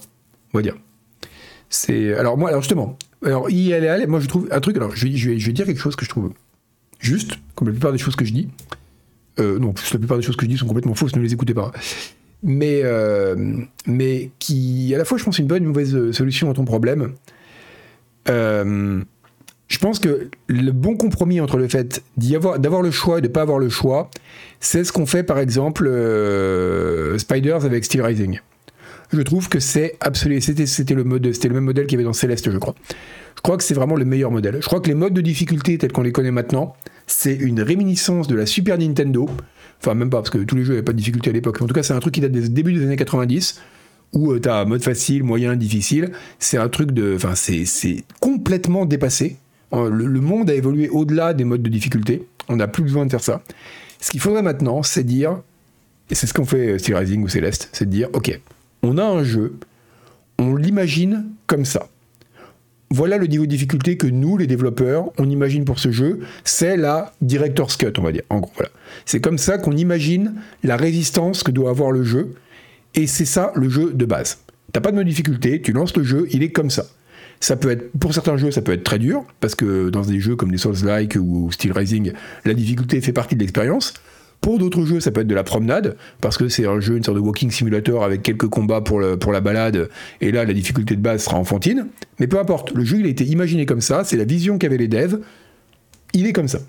[0.54, 0.76] on va dire.
[1.68, 2.14] C'est.
[2.14, 2.96] Alors, moi, alors justement.
[3.24, 4.76] Alors, ILL, moi, je trouve un truc.
[4.76, 6.32] Alors, je vais, dire quelque chose que je trouve
[6.98, 8.48] juste, comme la plupart des choses que je dis.
[9.38, 11.72] non, la plupart des choses que je dis sont complètement fausses, ne les écoutez pas.
[12.44, 12.82] Mais,
[13.86, 17.14] mais qui, à la fois, je pense, une bonne, une mauvaise solution à ton problème.
[18.28, 19.02] Euh,
[19.68, 23.32] je pense que le bon compromis entre le fait d'avoir le choix et de ne
[23.32, 24.10] pas avoir le choix,
[24.60, 28.40] c'est ce qu'on fait par exemple euh, Spiders avec Steel Rising.
[29.12, 30.40] Je trouve que c'est absolument.
[30.40, 32.74] C'était le, même modèle qu'il y avait dans Céleste, je crois.
[33.36, 34.58] Je crois que c'est vraiment le meilleur modèle.
[34.60, 36.74] Je crois que les modes de difficulté tels qu'on les connaît maintenant,
[37.06, 39.28] c'est une réminiscence de la Super Nintendo.
[39.80, 41.60] Enfin, même pas, parce que tous les jeux n'avaient pas de difficulté à l'époque.
[41.60, 43.60] En tout cas, c'est un truc qui date des débuts des années 90
[44.12, 46.12] où euh, tu as mode facile, moyen, difficile.
[46.38, 47.14] C'est un truc de.
[47.16, 49.36] Enfin, c'est complètement dépassé.
[49.72, 52.26] Euh, le, monde a évolué au-delà des modes de difficulté.
[52.48, 53.42] On n'a plus besoin de faire ça.
[54.00, 55.40] Ce qu'il faudrait maintenant, c'est dire,
[56.10, 58.38] et c'est ce qu'on fait euh, Steel Rising ou Céleste, c'est de dire, ok,
[58.82, 59.54] on a un jeu,
[60.38, 61.88] on l'imagine comme ça.
[62.90, 66.20] Voilà le niveau de difficulté que nous, les développeurs, on imagine pour ce jeu.
[66.44, 68.22] C'est la director's cut, on va dire.
[68.28, 68.70] En gros, voilà.
[69.06, 72.34] C'est comme ça qu'on imagine la résistance que doit avoir le jeu.
[72.94, 74.38] Et c'est ça le jeu de base.
[74.72, 76.86] T'as pas de difficulté, tu lances le jeu, il est comme ça.
[77.40, 80.20] Ça peut être, pour certains jeux, ça peut être très dur, parce que dans des
[80.20, 82.12] jeux comme les Souls-like ou Steel Rising,
[82.44, 83.94] la difficulté fait partie de l'expérience.
[84.40, 87.04] Pour d'autres jeux, ça peut être de la promenade, parce que c'est un jeu, une
[87.04, 89.88] sorte de walking simulator avec quelques combats pour, le, pour la balade,
[90.20, 91.88] et là, la difficulté de base sera enfantine.
[92.18, 94.78] Mais peu importe, le jeu, il a été imaginé comme ça, c'est la vision qu'avaient
[94.78, 95.20] les devs,
[96.12, 96.60] il est comme ça.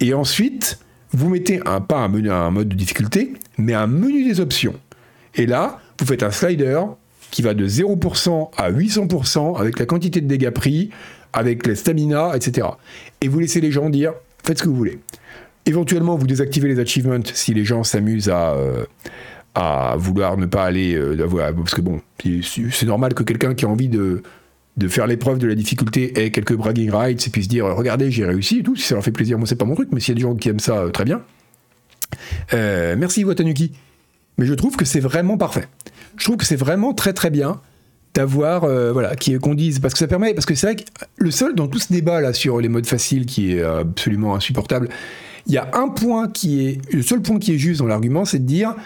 [0.00, 0.78] Et ensuite,
[1.12, 4.74] vous mettez un, pas un, un mode de difficulté, mais un menu des options.
[5.36, 6.80] Et là, vous faites un slider
[7.30, 10.90] qui va de 0% à 800% avec la quantité de dégâts pris,
[11.32, 12.68] avec la stamina, etc.
[13.20, 14.12] Et vous laissez les gens dire
[14.44, 15.00] faites ce que vous voulez.
[15.66, 18.84] Éventuellement, vous désactivez les achievements si les gens s'amusent à, euh,
[19.54, 20.94] à vouloir ne pas aller.
[20.94, 21.16] Euh,
[21.56, 24.22] parce que bon, c'est normal que quelqu'un qui a envie de,
[24.76, 28.26] de faire l'épreuve de la difficulté ait quelques bragging rights et puisse dire regardez, j'ai
[28.26, 28.76] réussi et tout.
[28.76, 30.22] Si ça leur fait plaisir, moi, c'est pas mon truc, mais s'il y a des
[30.22, 31.22] gens qui aiment ça, euh, très bien.
[32.52, 33.72] merci Watanuki
[34.38, 35.66] mais je trouve que c'est vraiment parfait.
[36.16, 37.60] Je trouve que c'est vraiment très très bien
[38.14, 40.84] d'avoir euh, voilà qu'on dise parce que ça permet parce que c'est vrai que
[41.16, 44.88] le seul dans tout ce débat là sur les modes faciles qui est absolument insupportable
[45.46, 48.24] il y a un point qui est le seul point qui est juste dans l'argument
[48.24, 48.76] c'est de dire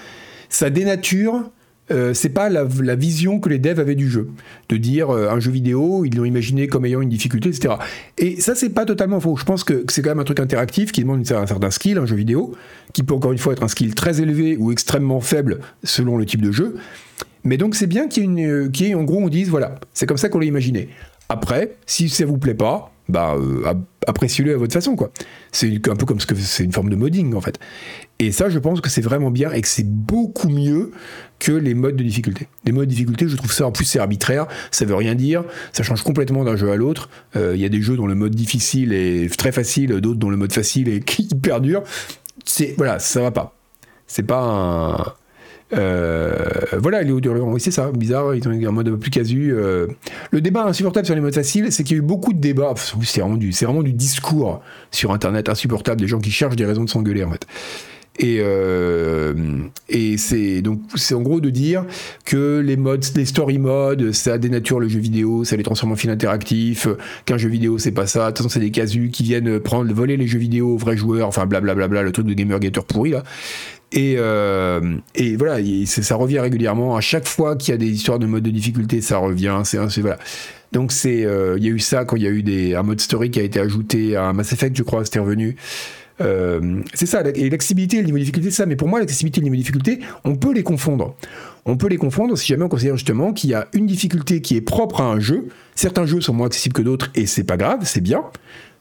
[0.48, 1.50] ça dénature
[1.90, 4.28] euh, c'est pas la, vision que les devs avaient du jeu.
[4.68, 7.74] De dire euh, un jeu vidéo, ils l'ont imaginé comme ayant une difficulté, etc.
[8.18, 9.36] Et ça, c'est pas totalement faux.
[9.36, 12.06] Je pense que, c'est quand même un truc interactif qui demande un certain skill, un
[12.06, 12.54] jeu vidéo,
[12.92, 16.26] qui peut encore une fois être un skill très élevé ou extrêmement faible selon le
[16.26, 16.76] type de jeu.
[17.44, 20.06] Mais donc, c'est bien qu'il y, ait une, euh, en gros, on dise, voilà, c'est
[20.06, 20.88] comme ça qu'on l'a imaginé.
[21.28, 23.36] Après, si ça vous plaît pas, bah,
[24.06, 25.10] appréciez-le à votre façon, quoi.
[25.52, 27.58] C'est un peu comme ce que c'est une forme de modding, en fait.
[28.20, 30.90] Et ça, je pense que c'est vraiment bien et que c'est beaucoup mieux
[31.38, 32.48] que les modes de difficulté.
[32.64, 35.44] Les modes de difficulté, je trouve ça, en plus, c'est arbitraire, ça veut rien dire,
[35.72, 37.08] ça change complètement d'un jeu à l'autre.
[37.36, 40.30] Euh, il y a des jeux dont le mode difficile est très facile, d'autres dont
[40.30, 41.84] le mode facile est hyper dur.
[42.44, 43.54] C'est, voilà, ça va pas.
[44.08, 45.14] C'est pas un
[45.70, 49.52] voilà, les audio oui, c'est ça, bizarre, ils ont un mode un peu plus casu.
[49.52, 52.74] Le débat insupportable sur les modes faciles, c'est qu'il y a eu beaucoup de débats,
[53.02, 57.22] c'est vraiment, du discours sur Internet insupportable, des gens qui cherchent des raisons de s'engueuler
[57.22, 57.46] en fait.
[58.20, 59.32] Et, euh,
[59.88, 61.84] et c'est donc c'est en gros de dire
[62.24, 65.96] que les modes, les story modes, ça dénature le jeu vidéo, ça les transforme en
[65.96, 66.88] film interactif,
[67.26, 69.92] qu'un jeu vidéo c'est pas ça, de toute façon c'est des casus qui viennent prendre,
[69.94, 72.58] voler les jeux vidéo aux vrais joueurs, enfin blablabla, bla bla, le truc de gamer
[72.58, 73.22] gator pourri là.
[73.92, 74.80] Et, euh,
[75.38, 76.96] voilà, ça revient régulièrement.
[76.96, 79.62] À chaque fois qu'il y a des histoires de mode de difficulté, ça revient.
[79.64, 80.18] C'est voilà.
[80.72, 82.82] Donc c'est, euh, il y a eu ça quand il y a eu des, un
[82.82, 85.56] mode story qui a été ajouté à Mass Effect, je crois, c'était revenu.
[86.20, 88.66] Euh, c'est ça, et l'accessibilité et le niveau de difficulté, c'est ça.
[88.66, 91.14] Mais pour moi, l'accessibilité et le niveau de difficulté, on peut les confondre.
[91.64, 94.56] On peut les confondre si jamais on considère justement qu'il y a une difficulté qui
[94.56, 95.48] est propre à un jeu.
[95.74, 98.24] Certains jeux sont moins accessibles que d'autres, et c'est pas grave, c'est bien.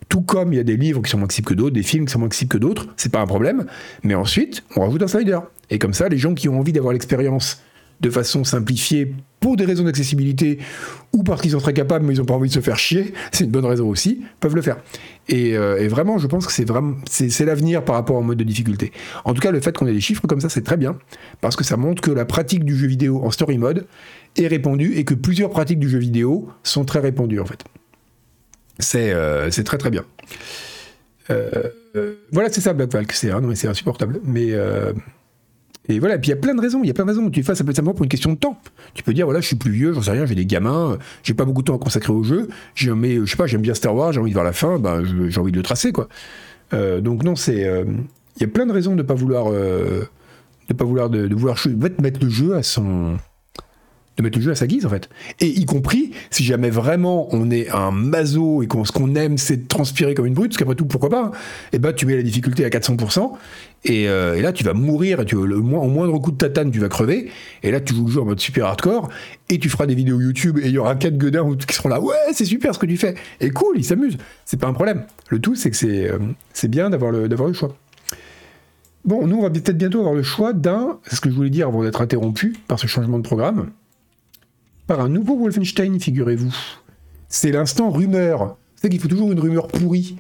[0.10, 2.06] Tout comme il y a des livres qui sont moins accessibles que d'autres, des films
[2.06, 3.66] qui sont moins accessibles que d'autres, c'est pas un problème.
[4.04, 5.40] Mais ensuite, on rajoute un slider.
[5.70, 7.62] Et comme ça, les gens qui ont envie d'avoir l'expérience
[8.02, 10.60] de façon simplifiée pour des raisons d'accessibilité
[11.14, 13.14] ou parce qu'ils sont très capables mais ils n'ont pas envie de se faire chier,
[13.32, 14.78] c'est une bonne raison aussi, peuvent le faire.
[15.30, 18.44] Et, euh, vraiment, je pense que c'est vraiment c'est, l'avenir par rapport au mode de
[18.44, 18.92] difficulté.
[19.26, 20.98] En tout cas, le fait qu'on ait des chiffres comme ça, c'est très bien
[21.42, 23.86] parce que ça montre que la pratique du jeu vidéo en story mode
[24.38, 27.64] est répandue et que plusieurs pratiques du jeu vidéo sont très répandues en fait.
[28.80, 30.06] C'est, euh, très très bien.
[31.30, 31.70] Euh,
[32.32, 34.22] voilà, c'est ça Black Valk, c'est, hein, c'est insupportable.
[34.24, 34.54] Mais
[35.90, 37.30] et voilà, puis il y a plein de raisons, il y a plein de raisons.
[37.30, 38.60] Tu fais ça peut être simplement pour une question de temps.
[38.94, 41.34] Tu peux dire, voilà, je suis plus vieux, j'en sais rien, j'ai des gamins, j'ai
[41.34, 42.48] pas beaucoup de temps à consacrer au jeu,
[42.96, 45.04] mais je sais pas, j'aime bien Star Wars, j'ai envie de voir la fin, ben,
[45.30, 46.10] j'ai envie de le tracer, quoi.
[46.74, 47.86] Euh, donc non, c'est, euh,
[48.38, 50.04] il y a plein de raisons de pas vouloir, euh,
[50.68, 51.58] de pas vouloir, de vouloir
[52.00, 53.18] mettre le jeu à son,
[54.18, 55.10] de mettre le jeu à sa guise en fait.
[55.40, 59.38] Et y compris si jamais vraiment on est un maso et qu'on ce qu'on aime
[59.38, 61.32] c'est transpirer comme une brute, parce qu'après tout pourquoi pas,
[61.72, 63.32] et eh ben tu mets la difficulté à 400%
[63.90, 66.80] euh, et, là tu vas mourir, et tu, le, au moindre coup de tatane tu
[66.80, 67.30] vas crever,
[67.64, 69.10] et là tu joues le jeu en mode super hardcore
[69.50, 72.02] et tu feras des vidéos YouTube et il y aura quatre gueudins qui seront là
[72.02, 75.06] ouais c'est super ce que tu fais et cool ils s'amusent, c'est pas un problème.
[75.30, 77.76] Le tout c'est que c'est euh, bien d'avoir le d'avoir le choix.
[79.06, 81.50] Bon, nous, on va peut-être bientôt avoir le choix d'un, c'est ce que je voulais
[81.50, 83.70] dire avant d'être interrompu par ce changement de programme
[84.88, 86.56] par un nouveau Wolfenstein, figurez-vous.
[87.30, 88.58] C'est l'instant rumeur.
[88.76, 90.16] C'est qu'il faut toujours une rumeur pourrie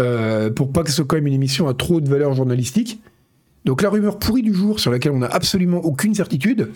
[0.00, 3.00] euh, pour pas que ce soit quand même une émission à trop de valeur journalistique.
[3.64, 6.70] Donc la rumeur pourrie du jour sur laquelle on n'a absolument aucune certitude,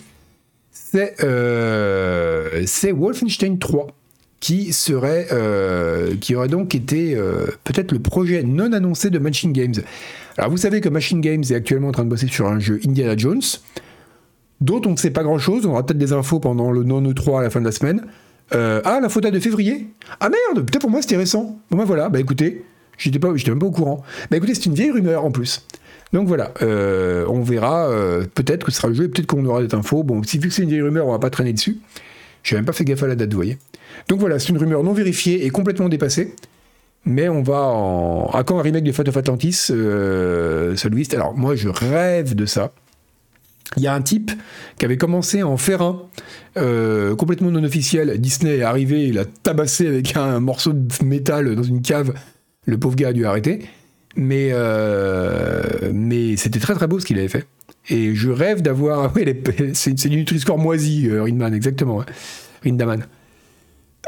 [0.71, 3.87] c'est euh, Wolfenstein 3
[4.39, 7.15] qui serait euh, qui aurait donc été
[7.65, 9.75] peut-être le projet non annoncé de Machine Games.
[10.37, 12.79] Alors vous savez que Machine Games est actuellement en train de bosser sur un jeu
[12.87, 13.41] Indiana Jones.
[14.61, 15.65] D'autres, on ne sait pas grand-chose.
[15.65, 18.05] On aura peut-être des infos pendant le non-E3 à la fin de la semaine.
[18.53, 19.87] Euh, ah, la photo de février
[20.19, 21.59] Ah merde Peut-être pour moi c'était récent.
[21.69, 22.65] Bon bah voilà, bah écoutez,
[22.97, 24.03] j'étais pas, même pas au courant.
[24.31, 25.65] Bah écoutez, c'est une vieille rumeur en plus.
[26.13, 27.87] Donc voilà, euh, on verra.
[27.89, 30.03] Euh, peut-être que ce sera le jeu, peut-être qu'on aura des infos.
[30.03, 31.77] Bon, si vu que c'est une vieille rumeur, on va pas traîner dessus.
[32.43, 33.57] J'ai même pas fait gaffe à la date, vous voyez.
[34.07, 36.33] Donc voilà, c'est une rumeur non vérifiée et complètement dépassée.
[37.05, 38.29] Mais on va en.
[38.33, 40.75] À quand un remake de Fate of Atlantis euh,
[41.13, 42.71] Alors moi, je rêve de ça.
[43.77, 44.31] Il y a un type
[44.77, 46.01] qui avait commencé en faire un,
[46.57, 48.19] euh, complètement non officiel.
[48.19, 52.13] Disney est arrivé, il a tabassé avec un morceau de métal dans une cave.
[52.65, 53.59] Le pauvre gars a dû arrêter.
[54.15, 57.45] Mais, euh, mais c'était très très beau ce qu'il avait fait.
[57.89, 59.13] Et je rêve d'avoir.
[59.15, 59.23] Oui,
[59.73, 62.03] c'est du Nutri-Score moisi, euh, Rindman, exactement.
[62.63, 63.05] Rindaman.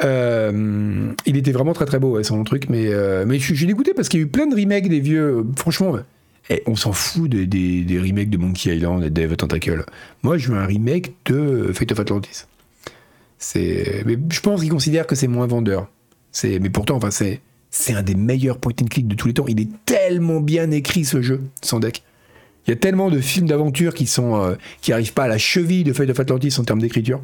[0.01, 2.67] il était vraiment très très beau, ouais, son truc.
[2.67, 2.89] Mais,
[3.27, 5.45] mais je suis dégoûté parce qu'il y a eu plein de remakes des vieux.
[5.55, 5.97] Franchement
[6.51, 9.85] et on s'en fout des, des, remakes de Monkey Island et Dave Tentacle.
[10.21, 12.43] Moi, je veux un remake de Fate of Atlantis.
[13.55, 15.89] Mais je pense qu'ils considèrent que c'est moins vendeur.
[16.43, 17.39] Mais pourtant, enfin, c'est,
[17.69, 19.45] c'est un des meilleurs point and click de tous les temps.
[19.47, 22.03] Il est tellement bien écrit ce jeu, sans deck.
[22.67, 25.37] Il y a tellement de films d'aventure qui sont, euh, qui arrivent pas à la
[25.37, 27.21] cheville de Fate of Atlantis en termes d'écriture,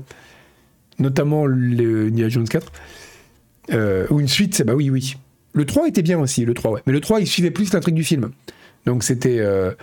[1.00, 2.72] notamment le Nia Jones 4.
[3.74, 5.18] Euh, ou une suite, bah oui, oui.
[5.54, 6.82] Le 3 était bien aussi, le 3, ouais.
[6.88, 8.32] Mais le 3, il suivait plus l'intrigue du film.
[8.88, 9.40] Donc c'était.
[9.40, 9.74] Euh,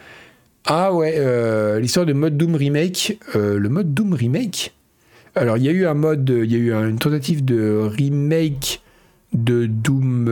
[0.65, 3.21] ah ouais, euh, l'histoire de mode Doom Remake.
[3.37, 4.75] Euh, le mode Doom Remake?
[5.35, 6.29] Alors il y a eu un mode.
[6.43, 8.81] Il y a eu une tentative de remake
[9.35, 10.25] de Doom.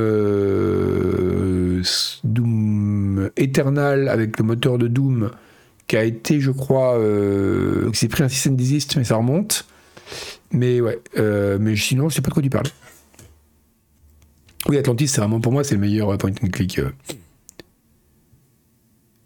[2.24, 5.30] Doom Eternal avec le moteur de Doom
[5.86, 6.98] qui a été, je crois.
[7.92, 9.66] qui s'est pris un système d'existe, mais ça remonte.
[10.50, 10.98] Mais ouais,
[11.60, 12.68] mais sinon, je sais pas de quoi tu parles.
[14.66, 16.80] Oui, Atlantis, c'est vraiment pour moi, c'est le meilleur point and click.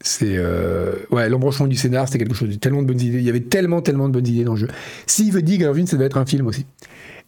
[0.06, 3.18] C'est euh, ouais, l'embranchement du scénar, c'était quelque chose de tellement de bonnes idées.
[3.18, 4.68] Il y avait tellement, tellement de bonnes idées dans le jeu.
[5.04, 6.64] S'il veut dire Garvin, ça devait être un film aussi.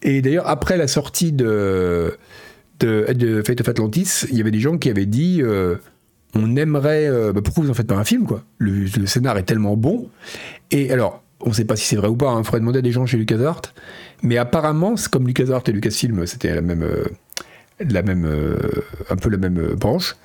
[0.01, 2.15] Et d'ailleurs, après la sortie de,
[2.79, 5.75] de, Fate of Atlantis, il y avait des gens qui avaient dit euh,
[6.35, 7.09] on aimerait.
[7.33, 8.45] Bah, pourquoi vous en faites pas un film, quoi?
[8.59, 10.09] Le, scénar est tellement bon.
[10.71, 12.79] Et alors, on ne sait pas si c'est vrai ou pas, il hein, faudrait demander
[12.79, 13.73] à des gens chez LucasArts.
[14.23, 16.87] Mais apparemment, comme LucasArts et Lucasfilm, c'était la même,
[17.81, 18.55] la même,
[19.09, 20.15] un peu la même branche.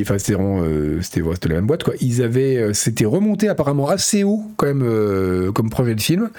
[0.00, 0.36] Enfin, c'était
[1.02, 1.94] c'était la même boîte, quoi.
[2.00, 6.30] Ils avaient, c'était remonté apparemment assez haut, quand même, comme projet de film.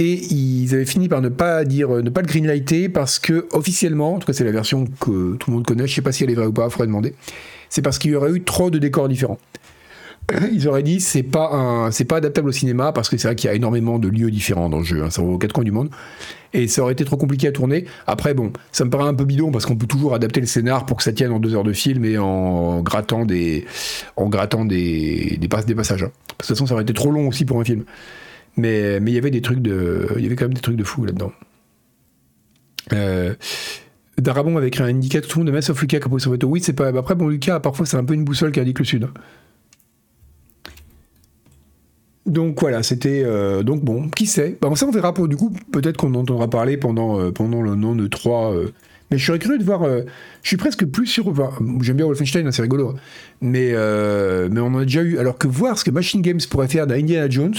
[0.00, 4.14] Et ils avaient fini par ne pas dire, ne pas le greenlighter parce que officiellement,
[4.14, 6.22] en tout cas c'est la version que tout le monde connaît, je sais pas si
[6.22, 7.14] elle est vraie ou pas, il faudrait demander.
[7.68, 9.40] C'est parce qu'il y aurait eu trop de décors différents.
[10.52, 13.34] Ils auraient dit c'est pas un, c'est pas adaptable au cinéma parce que c'est vrai
[13.34, 15.54] qu'il y a énormément de lieux différents dans le jeu, hein, ça va aux quatre
[15.54, 15.88] coins du monde,
[16.52, 17.86] et ça aurait été trop compliqué à tourner.
[18.06, 20.84] Après bon, ça me paraît un peu bidon parce qu'on peut toujours adapter le scénar
[20.84, 23.64] pour que ça tienne en deux heures de film et en grattant des,
[24.16, 26.02] en grattant des, des, passages.
[26.02, 26.06] Hein.
[26.06, 27.84] De toute façon, ça aurait été trop long aussi pour un film.
[28.56, 30.76] Mais mais il y avait des trucs de, il y avait quand même des trucs
[30.76, 31.32] de fou là-dedans.
[32.92, 33.34] Euh,
[34.18, 36.88] Darabon avait écrit un indicateur de Mass of Lucas a Oui, c'est pas.
[36.88, 39.08] Après, bon, Lucas, parfois, c'est un peu une boussole qui indique le sud.
[42.28, 44.56] Donc voilà, c'était euh, donc bon, qui sait?
[44.60, 47.94] Bah, ça on verra pour du coup, peut-être qu'on entendra parler pendant euh, le nom
[47.94, 48.54] de 3
[49.10, 49.84] mais je serais curieux de voir.
[50.42, 51.32] je suis presque plus sûr.
[51.80, 52.94] J'aime bien Wolfenstein, hein, c'est rigolo.
[53.40, 55.16] Mais, mais on en a déjà eu.
[55.16, 57.54] Alors que voir ce que Machine Games pourrait faire d'Indiana Jones,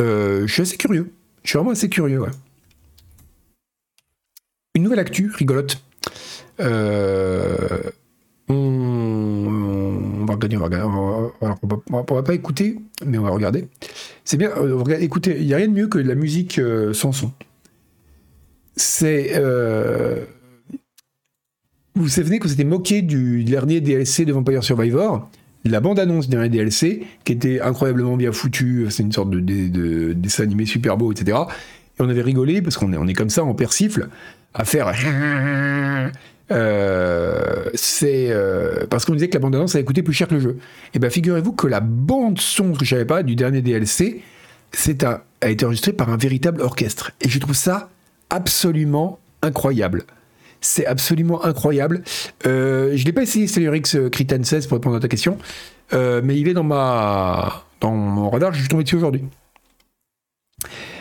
[0.00, 1.12] euh, je suis assez curieux.
[1.42, 2.22] Je suis vraiment assez curieux.
[4.74, 5.82] Une nouvelle actu, rigolote.
[6.60, 7.82] Euh,
[10.56, 11.82] on, va regarder, on va.
[11.90, 13.68] On pas écouter, mais on va regarder.
[14.24, 16.60] C'est bien, euh, écoutez, il n'y a rien de mieux que de la musique
[16.92, 17.32] sans son.
[18.76, 19.32] C'est.
[21.94, 25.28] vous vous souvenez qu'on s'était moqué du dernier DLC de Vampire Survivor?
[25.64, 30.66] La bande-annonce d'un DLC qui était incroyablement bien foutue, c'est une sorte de, dessin animé
[30.66, 31.36] super beau, etc.
[31.98, 34.08] Et on avait rigolé, parce qu'on est, est comme ça, en persifle,
[34.54, 34.92] à faire...
[36.50, 40.40] Euh, c'est euh, parce qu'on disait que la bande-annonce allait coûter plus cher que le
[40.40, 40.56] jeu.
[40.58, 44.22] Et eh bien figurez-vous que la bande-son, que je savais pas, du dernier DLC,
[44.72, 47.12] c'est a été enregistrée par un véritable orchestre.
[47.20, 47.90] Et je trouve ça
[48.30, 50.04] absolument incroyable.
[50.60, 52.02] C'est absolument incroyable.
[52.46, 55.38] Euh, je l'ai pas essayé, Stellurix euh, Critan 16 pour répondre à ta question,
[55.92, 58.52] mais il est dans ma dans mon radar.
[58.52, 59.22] Je suis tombé dessus aujourd'hui.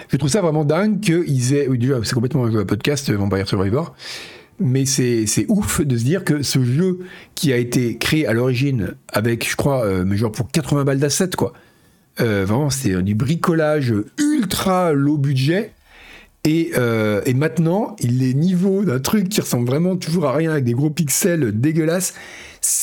[0.10, 1.68] Je trouve ça vraiment dingue qu'ils aient.
[1.68, 3.96] Oui, déjà, c'est complètement un podcast Vampire Survivor.
[4.60, 7.00] Mais c'est ouf de se dire que ce jeu
[7.36, 11.30] qui a été créé à l'origine avec, je crois, mais genre pour 80 balles d'assets,
[11.38, 11.54] quoi.
[12.18, 15.74] vraiment, c'est du bricolage ultra low budget
[16.48, 20.64] euh, et, maintenant, il est niveau d'un truc qui ressemble vraiment toujours à rien avec
[20.64, 22.14] des gros pixels dégueulasses.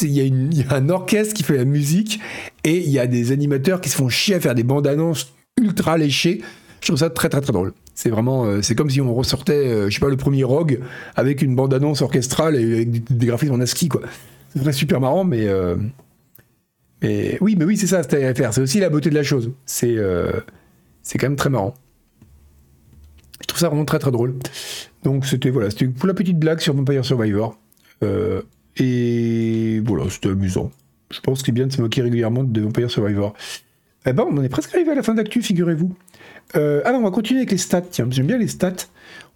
[0.03, 2.21] Il y, a un orchestre qui fait la musique
[2.63, 5.35] et il y a des animateurs qui se font chier à faire des bandes annonces
[5.61, 6.43] ultra léchées.
[6.81, 7.73] Je trouve ça très très très drôle.
[7.95, 10.81] C'est vraiment, euh, c'est comme si on ressortait, euh, je sais pas, le premier Rogue
[11.15, 14.03] avec une bande annonce orchestrale et des, graphismes en ASCII quoi.
[14.57, 15.49] C'est super marrant, mais
[17.03, 18.55] mais oui, mais oui, c'est ça, c'est faire.
[18.55, 19.51] C'est aussi la beauté de la chose.
[19.67, 19.97] C'est
[21.03, 21.75] c'est quand même très marrant.
[23.41, 24.35] Je trouve ça vraiment très très drôle.
[25.03, 27.59] Donc c'était voilà, c'était pour la petite blague sur Vampire Survivor.
[28.03, 28.43] Euh,
[28.77, 30.71] et voilà, c'était amusant.
[31.11, 33.35] Je pense qu'il est bien de se moquer régulièrement de Vampire Survivor.
[34.07, 35.95] Eh ben, on est presque arrivé à la fin d'actu, figurez-vous.
[36.57, 37.81] Euh, ah on va continuer avec les stats.
[37.81, 38.87] Tiens, j'aime bien les stats.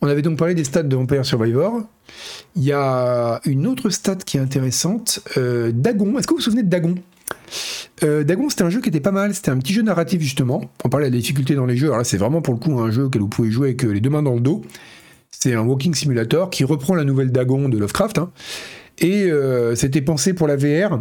[0.03, 1.83] On avait donc parlé des stats de Vampire Survivor.
[2.55, 5.21] Il y a une autre stat qui est intéressante.
[5.37, 6.19] Euh, Dagon.
[6.19, 6.97] Est-ce que vous vous souvenez de Dagon?
[8.05, 9.35] Euh, Dagon, c'était un jeu qui était pas mal.
[9.35, 10.63] C'était un petit jeu narratif, justement.
[10.85, 11.87] On parlait de la difficulté dans les jeux.
[11.87, 13.91] Alors là, c'est vraiment pour le coup un jeu auquel vous pouvez jouer avec euh,
[13.91, 14.63] les deux mains dans le dos.
[15.31, 18.19] C'est un walking simulator qui reprend la nouvelle Dagon de Lovecraft.
[18.19, 18.31] Hein.
[19.01, 19.31] Et
[19.77, 20.99] c'était pensé pour la VR,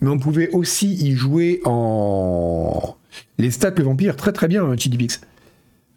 [0.00, 2.94] mais on pouvait aussi y jouer en.
[3.42, 5.20] Les stats le vampire, très très bien, Chidibix.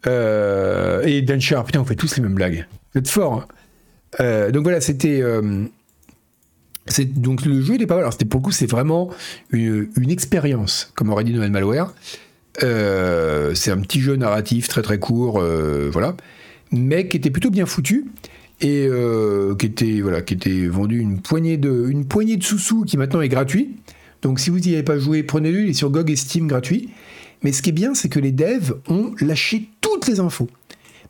[0.06, 2.66] Euh, et Danchar, putain, on fait tous les mêmes blagues.
[2.92, 3.46] Vous êtes fort.
[4.18, 4.50] Hein.
[4.50, 5.22] donc voilà, c'était
[7.16, 8.04] donc le jeu était pas mal.
[8.04, 9.10] Alors pour le coup c'est vraiment
[9.50, 11.92] une, expérience, comme aurait dit Noël Malware.
[12.62, 16.16] Euh, c'est un petit jeu narratif très très court, euh, voilà,
[16.72, 18.06] mais qui était plutôt bien foutu
[18.62, 22.84] et euh, qui était voilà qui était vendu une poignée de une poignée de sous-sous
[22.84, 23.76] qui maintenant est gratuit.
[24.22, 26.88] Donc si vous n'y avez pas joué, prenez-le, il est sur GOG et Steam gratuit.
[27.42, 30.48] Mais ce qui est bien, c'est que les devs ont lâché toutes les infos.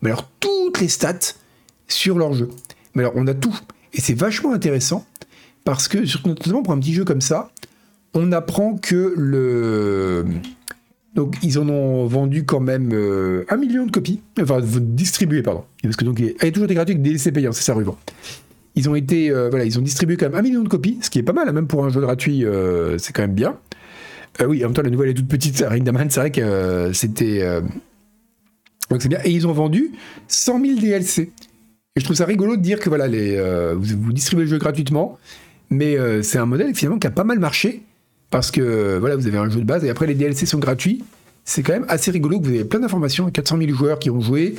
[0.02, 1.34] Mais alors toutes les stats
[1.88, 2.50] sur leur jeu.
[2.94, 3.56] Mais alors on a tout
[3.96, 5.06] et c'est vachement intéressant
[5.64, 7.50] parce que, notamment pour un petit jeu comme ça,
[8.14, 10.24] on apprend que le.
[11.14, 14.20] Donc, ils en ont vendu quand même euh, un million de copies.
[14.40, 15.64] Enfin, distribué, pardon.
[15.82, 17.96] Parce que donc, il a toujours été gratuit avec des DLC payants, c'est ça, ruban.
[18.74, 19.30] Ils ont été.
[19.30, 21.32] Euh, voilà, ils ont distribué quand même un million de copies, ce qui est pas
[21.32, 23.58] mal, hein, même pour un jeu gratuit, euh, c'est quand même bien.
[24.44, 27.42] Oui, en même temps, la nouvelle est toute petite, Ringdaman, c'est vrai que c'était.
[28.90, 29.20] donc, c'est bien.
[29.24, 29.92] Et ils ont vendu
[30.28, 31.30] 100 000 DLC.
[31.96, 33.40] Et je trouve ça rigolo de dire que voilà, les,
[33.74, 35.18] vous, distribuez le jeu gratuitement
[35.70, 37.82] Mais euh, c'est un modèle finalement qui a pas mal marché
[38.30, 41.04] parce que voilà, vous avez un jeu de base et après les DLC sont gratuits.
[41.44, 42.40] C'est quand même assez rigolo.
[42.40, 44.56] Vous avez plein d'informations, 400 000 joueurs qui ont joué.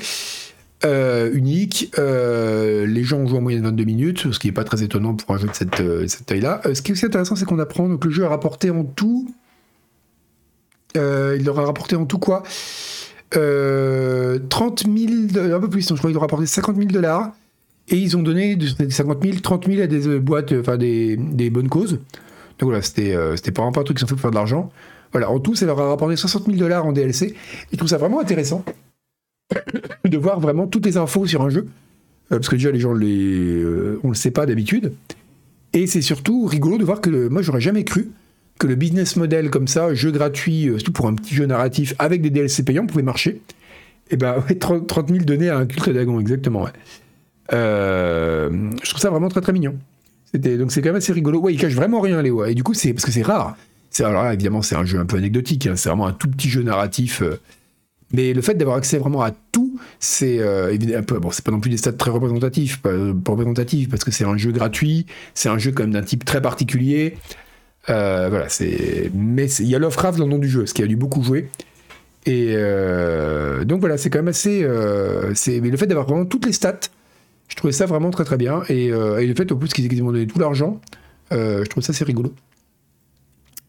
[0.85, 1.91] Euh, unique.
[1.97, 5.15] Euh, les gens ont joué en moyenne 22 minutes, ce qui n'est pas très étonnant
[5.15, 6.61] pour un jeu de euh, cette taille-là.
[6.71, 9.27] ce qui est aussi intéressant, c'est qu'on apprend que le jeu a rapporté en tout.
[10.95, 12.43] Il leur a rapporté en tout quoi
[13.31, 17.33] 30 000, un peu plus, je crois qu'ils ont rapporté 50 000 dollars.
[17.89, 21.69] Et ils ont donné de 50 000, 30 000 à des boîtes, enfin des, bonnes
[21.69, 21.99] causes.
[22.59, 24.71] Donc voilà, c'était c'était pas un truc qui sont fait pour faire de l'argent.
[25.11, 27.33] Voilà, en tout, ça leur a rapporté 60 000 dollars en DLC.
[27.71, 28.63] Je trouve ça vraiment intéressant
[30.05, 31.67] de voir vraiment toutes les infos sur un jeu.
[32.31, 34.93] Euh, parce que déjà, les gens, les, euh, on le sait pas d'habitude.
[35.73, 38.11] Et c'est surtout rigolo de voir que moi, j'aurais jamais cru
[38.57, 41.93] que le business model comme ça, jeu gratuit, euh, surtout pour un petit jeu narratif
[41.99, 43.41] avec des DLC payants, pouvait marcher.
[44.09, 46.67] Et ben, 30, 000 donnés à un culte d'agon, exactement.
[47.51, 48.49] je
[48.89, 49.75] trouve ça vraiment très très mignon.
[50.33, 51.39] Donc c'est quand même assez rigolo.
[51.39, 52.45] Ouais, il cache vraiment rien, Léo.
[52.45, 53.57] Et du coup, c'est parce que c'est rare.
[53.99, 55.67] Alors là, évidemment, c'est un jeu un peu anecdotique.
[55.67, 55.75] Hein.
[55.75, 57.23] C'est vraiment un tout petit jeu narratif.
[58.13, 61.51] Mais le fait d'avoir accès vraiment à tout, c'est euh, un peu bon, c'est pas
[61.51, 65.57] non plus des stats très représentatifs, représentatifs parce que c'est un jeu gratuit, c'est un
[65.57, 67.17] jeu quand même d'un type très particulier.
[67.89, 70.83] Euh, voilà, c'est mais il y a Lovecraft dans le nom du jeu, ce qui
[70.83, 71.49] a dû beaucoup jouer.
[72.25, 74.67] Et euh, donc voilà, c'est quand même assez.
[75.33, 76.79] c'est mais le fait d'avoir vraiment toutes les stats,
[77.47, 78.63] je trouvais ça vraiment très très bien.
[78.69, 80.81] Et, le fait au plus qu'ils ont donné tout l'argent,
[81.31, 82.33] je trouve ça assez rigolo.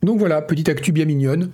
[0.03, 1.51] Donc voilà, petite actu bien mignonne.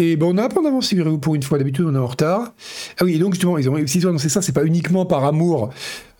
[0.00, 1.58] Et bon, on a un peu d'avance, pour une fois.
[1.58, 2.54] D'habitude, on est en retard.
[2.98, 5.70] Ah oui, et donc justement, ils ont, ont annoncé ça, c'est pas uniquement par amour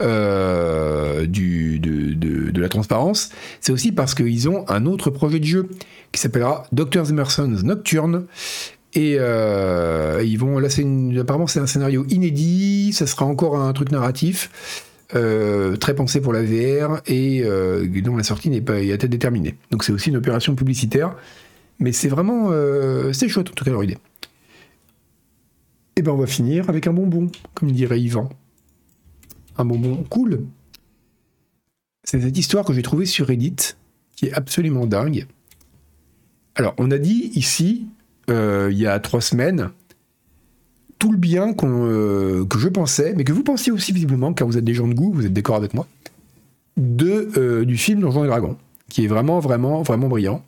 [0.02, 3.30] euh, du, de, la transparence,
[3.62, 5.68] c'est aussi parce qu'ils ont un autre projet de jeu
[6.12, 8.26] qui s'appellera Doctor Emerson's Nocturne.
[8.92, 10.68] Et euh, ils vont, là,
[11.18, 14.84] apparemment, c'est un scénario inédit, ça sera encore un truc narratif.
[15.16, 17.42] Euh, très pensé pour la VR et
[18.04, 19.54] dont la sortie n'est pas à tête déterminée.
[19.70, 21.16] Donc c'est aussi une opération publicitaire
[21.80, 22.48] mais c'est vraiment.
[22.50, 23.94] Euh, c'est chouette en tout cas leur idée.
[25.96, 28.28] Et eh ben on va finir avec un bonbon, comme dirait Yvan.
[29.56, 30.44] Un bonbon cool.
[32.04, 33.74] C'est cette histoire que j'ai trouvée sur Reddit,
[34.16, 35.26] qui est absolument dingue.
[36.54, 37.86] Alors, on a dit ici,
[38.30, 39.70] euh, il y a trois semaines,
[40.98, 44.56] tout le bien euh, que je pensais, mais que vous pensiez aussi visiblement, car vous
[44.56, 45.86] êtes des gens de goût, vous êtes d'accord avec moi,
[46.76, 48.56] de, du film Donjons et Dragons,
[48.88, 50.42] qui est vraiment, vraiment, vraiment brillant.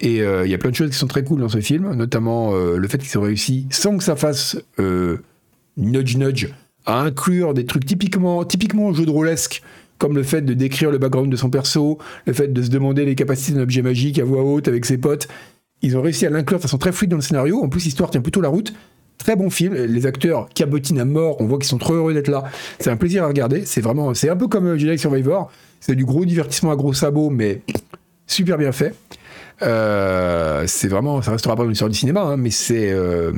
[0.00, 1.92] Et euh, il y a plein de choses qui sont très cool dans ce film,
[1.94, 5.18] notamment euh, le fait qu'ils ont réussi, sans que ça fasse euh,
[5.76, 6.48] nudge nudge,
[6.86, 9.12] à inclure des trucs typiquement, typiquement jeu de
[9.98, 13.04] comme le fait de décrire le background de son perso, le fait de se demander
[13.04, 15.28] les capacités d'un objet magique à voix haute avec ses potes.
[15.82, 17.62] Ils ont réussi à l'inclure de façon très fluide dans le scénario.
[17.62, 18.72] En plus, l'histoire tient plutôt la route.
[19.18, 19.74] Très bon film.
[19.74, 21.36] Les acteurs cabotinent à mort.
[21.40, 22.44] On voit qu'ils sont trop heureux d'être là.
[22.78, 23.66] C'est un plaisir à regarder.
[23.66, 25.50] C'est vraiment, c'est un peu comme Jedi Survivor.
[25.80, 27.60] C'est du gros divertissement à gros sabots, mais
[28.26, 28.94] super bien fait.
[29.62, 33.32] Euh, c'est vraiment, ça restera pas une histoire du cinéma, hein, mais c'est euh,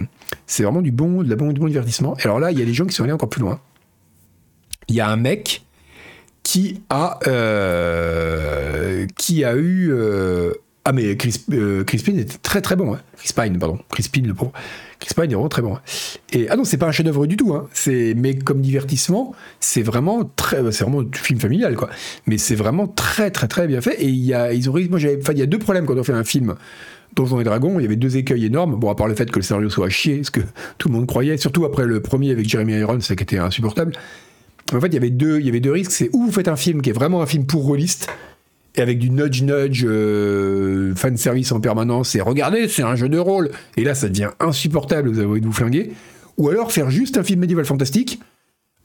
[0.47, 2.17] c'est vraiment du bon, de la bon, du bon divertissement.
[2.19, 3.61] Et alors là, il y a des gens qui sont allés encore plus loin.
[4.89, 5.65] Il y a un mec
[6.43, 9.93] qui a euh, qui a eu
[10.85, 12.95] ah mais Chris, Pine était très très bon.
[12.95, 13.01] Hein.
[13.17, 13.79] Chris Pine, pardon.
[13.91, 14.53] Chris Pine, le pauvre.
[15.15, 15.77] Pine est vraiment très bon.
[16.33, 17.55] Et ah non, c'est pas un chef-d'œuvre du tout.
[17.55, 17.69] Hein.
[17.73, 21.91] C'est mais comme divertissement, c'est vraiment très, c'est vraiment du film familial quoi.
[22.27, 24.01] Mais c'est vraiment très très très bien fait.
[24.03, 26.05] Et il y a, ils ont, moi j'avais, il y a deux problèmes quand on
[26.05, 26.55] fait un film.
[27.15, 28.77] Donjons et Dragons, il y avait deux écueils énormes.
[28.77, 30.41] Bon, à part le fait que le scénario soit à chier, ce que
[30.79, 33.93] tout le monde croyait, surtout après le premier avec Jeremy Irons, ça qui était insupportable.
[34.73, 35.91] En fait, il y avait deux, il y avait deux risques.
[35.91, 38.09] C'est où vous faites un film qui est vraiment un film pour rôliste,
[38.77, 43.09] et avec du nudge nudge euh, fan service en permanence et regardez c'est un jeu
[43.09, 43.51] de rôle.
[43.77, 45.93] Et là ça devient insupportable vous avez envie de vous flinguer.
[46.39, 48.21] Ou alors faire juste un film médiéval fantastique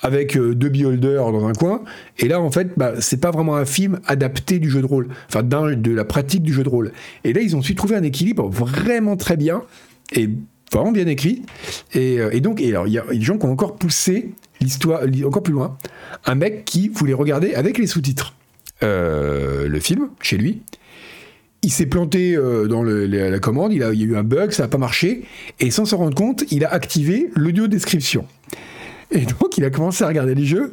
[0.02, 1.84] avec euh, deux beholders dans un coin.
[2.20, 5.08] Et là en fait bah, c'est pas vraiment un film adapté du jeu de rôle.
[5.30, 6.92] Enfin de la pratique du jeu de rôle.
[7.24, 9.64] Et là ils ont su trouver un équilibre vraiment très bien
[10.14, 10.30] et
[10.72, 11.44] vraiment bien écrit.
[11.94, 15.44] Et, euh, donc alors il y a des gens qui ont encore poussé l'histoire encore
[15.44, 15.78] plus loin.
[16.26, 18.37] Un mec qui voulait regarder avec les sous-titres
[18.82, 20.62] le film chez lui.
[21.64, 24.64] Il s'est planté euh, dans la commande, il, a, y a eu un bug, ça
[24.64, 25.24] n'a pas marché,
[25.60, 28.26] et sans s'en rendre compte, il a activé l'audio description.
[29.10, 30.72] Et donc, il a commencé à regarder les jeux,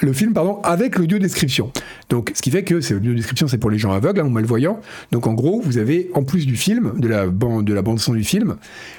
[0.00, 1.72] le film, pardon, avec l'audio description.
[2.10, 4.80] Donc, ce qui fait que l'audio description, c'est pour les gens aveugles hein, ou malvoyants.
[5.12, 8.00] Donc, en gros, vous avez, en plus du film, de la bande, de la bande
[8.00, 8.56] son du film,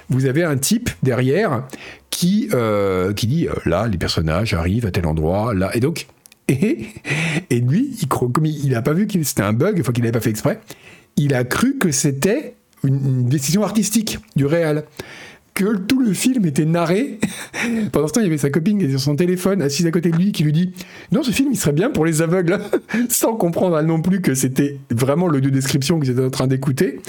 [0.09, 1.65] vous avez un type derrière
[2.09, 5.69] qui, euh, qui dit, là, les personnages arrivent à tel endroit, là.
[5.75, 6.07] Et donc,
[6.47, 10.13] et, lui, il, comme il n'a pas vu que c'était un bug, fois qu'il n'avait
[10.13, 10.59] pas fait exprès,
[11.17, 14.83] il a cru que c'était une, décision artistique du réel.
[15.53, 17.19] que tout le film était narré.
[17.91, 20.17] Pendant ce temps, il y avait sa copine sur son téléphone, assise à côté de
[20.17, 20.73] lui, qui lui dit
[21.11, 22.59] Non, ce film, il serait bien pour les aveugles,
[23.09, 27.01] sans comprendre non plus que c'était vraiment l'audio description qu'ils étaient en train d'écouter.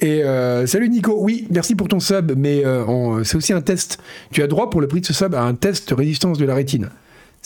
[0.00, 3.98] Et euh, salut Nico, oui, merci pour ton sub, mais euh, c'est aussi un test.
[4.30, 6.44] Tu as droit pour le prix de ce sub à un test de résistance de
[6.44, 6.90] la rétine.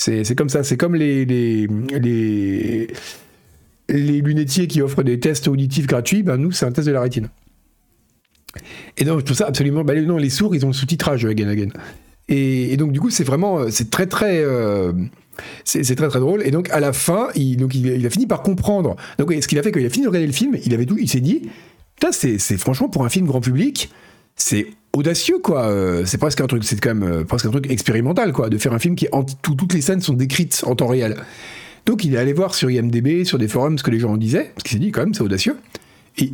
[0.01, 1.67] C'est comme ça, c'est comme les, les,
[3.89, 7.29] lunetiers qui offrent des tests auditifs gratuits, ben nous c'est un test de la rétine.
[8.97, 11.69] Et donc tout ça absolument, ben, non, les sourds ils ont le sous-titrage again again.
[12.29, 14.43] Et, donc du coup c'est vraiment, c'est très très...
[14.43, 14.93] Euh,
[15.65, 16.47] c'est très très drôle.
[16.47, 18.97] Et donc à la fin, il, donc, il, a fini par comprendre.
[19.19, 21.09] Donc ce qu'il a fait quand il a fini de regarder le film, il il
[21.11, 21.43] s'est dit,
[22.11, 23.91] c'est franchement pour un film grand public,
[24.35, 25.67] c'est audacieux quoi.
[25.67, 28.59] Euh, c'est presque un truc, c'est quand même euh, presque un truc expérimental quoi, de
[28.59, 29.07] faire un film qui
[29.43, 31.17] toutes les scènes sont décrites en temps réel.
[31.87, 34.17] Donc il est allé voir sur IMDb, sur des forums ce que les gens en
[34.17, 35.57] disaient, parce qu'il s'est dit quand même c'est audacieux.
[36.19, 36.33] Et,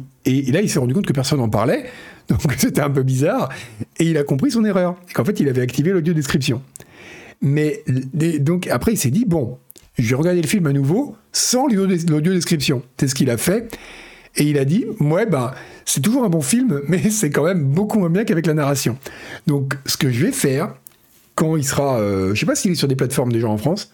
[0.51, 1.87] là il s'est rendu compte que personne n'en parlait,
[2.29, 3.51] donc c'était un peu bizarre,
[3.99, 6.63] et il a compris son erreur, qu'en fait il avait activé l'audio description.
[7.43, 7.85] Mais
[8.41, 9.59] donc après il s'est dit bon,
[9.99, 12.83] je vais regarder le film à nouveau sans l'audio description.
[12.99, 13.79] C'est ce qu'il a fait.
[14.37, 15.53] Et il a dit, ouais, ben,
[15.85, 18.99] c'est toujours un bon film, mais c'est quand même beaucoup moins bien qu'avec la narration.
[19.47, 20.75] Donc, ce que je vais faire,
[21.35, 23.93] quand il sera, euh, je sais pas s'il est sur des plateformes déjà en France,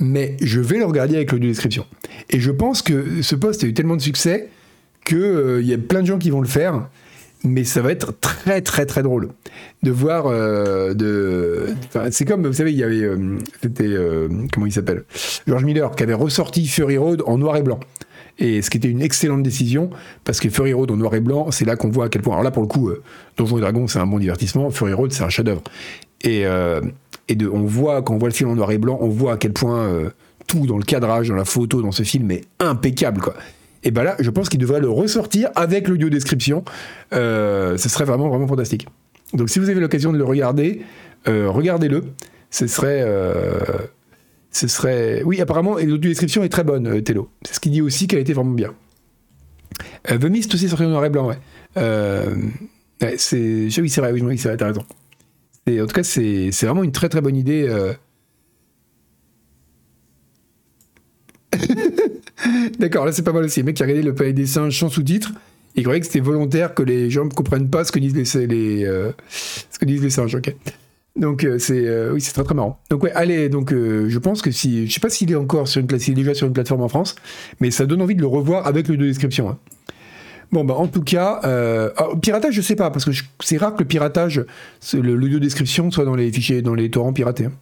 [0.00, 1.86] mais je vais le regarder avec l'audio description.
[2.30, 4.48] Et je pense que ce post a eu tellement de succès
[5.04, 6.88] qu'il euh, y a plein de gens qui vont le faire,
[7.42, 9.28] mais ça va être très très très drôle
[9.82, 10.24] de voir.
[10.26, 10.94] Euh,
[12.10, 13.06] c'est comme, vous savez, il y avait,
[13.62, 13.94] c'était
[14.52, 15.04] comment il s'appelle,
[15.46, 17.80] George Miller qui avait ressorti Fury Road en noir et blanc
[18.38, 19.90] et ce qui était une excellente décision,
[20.24, 22.34] parce que Fury Road en noir et blanc, c'est là qu'on voit à quel point.
[22.34, 23.02] Alors là, pour le coup, euh,
[23.36, 25.62] Donjons et Dragons, c'est un bon divertissement, Fury Road, c'est un chef-d'œuvre.
[26.22, 26.80] Et, euh,
[27.30, 29.52] on voit, quand on voit le film en noir et blanc, on voit à quel
[29.52, 30.10] point euh,
[30.46, 33.34] tout dans le cadrage, dans la photo, dans ce film est impeccable, quoi.
[33.86, 36.64] Et ben là, je pense qu'il devrait le ressortir avec l'audio description.
[37.12, 38.88] ce serait vraiment, vraiment fantastique.
[39.34, 40.80] Donc si vous avez l'occasion de le regarder,
[41.26, 42.02] regardez-le.
[42.50, 43.04] Ce serait
[44.54, 45.22] ce serait.
[45.24, 47.28] Oui, apparemment, l'audio-description est très bonne, euh, Tello.
[47.44, 48.72] C'est ce qu'il dit aussi qu'elle été vraiment bien.
[50.10, 51.38] Euh, The Mist aussi sorti en noir et blanc, ouais.
[51.76, 52.36] Euh,
[53.16, 53.68] c'est...
[53.78, 54.84] Oui, c'est vrai, oui, c'est vrai, t'as raison.
[55.66, 57.66] Et en tout cas, c'est, vraiment une très très bonne idée.
[57.68, 57.92] Euh.
[62.78, 63.60] D'accord, là c'est pas mal aussi.
[63.60, 65.32] Le mec qui a regardé le Palais des Singes sans sous-titres,
[65.74, 68.46] il croyait que c'était volontaire que les gens ne comprennent pas ce que disent les,
[68.46, 68.84] les
[69.28, 70.54] ce que disent les singes, ok.
[71.16, 72.80] Donc euh, c'est euh, oui c'est très très marrant.
[72.90, 75.68] Donc ouais allez donc euh, je pense que si je sais pas s'il est encore
[75.68, 77.14] sur une est déjà sur une plateforme en France,
[77.60, 79.48] mais ça donne envie de le revoir avec le de description.
[79.48, 79.58] Hein.
[80.50, 81.40] Bon bah en tout cas
[82.20, 84.44] piratage je sais pas parce que c'est rare que le piratage
[84.92, 87.46] le, de description soit dans les fichiers dans les torrents piratés.
[87.46, 87.52] Hein.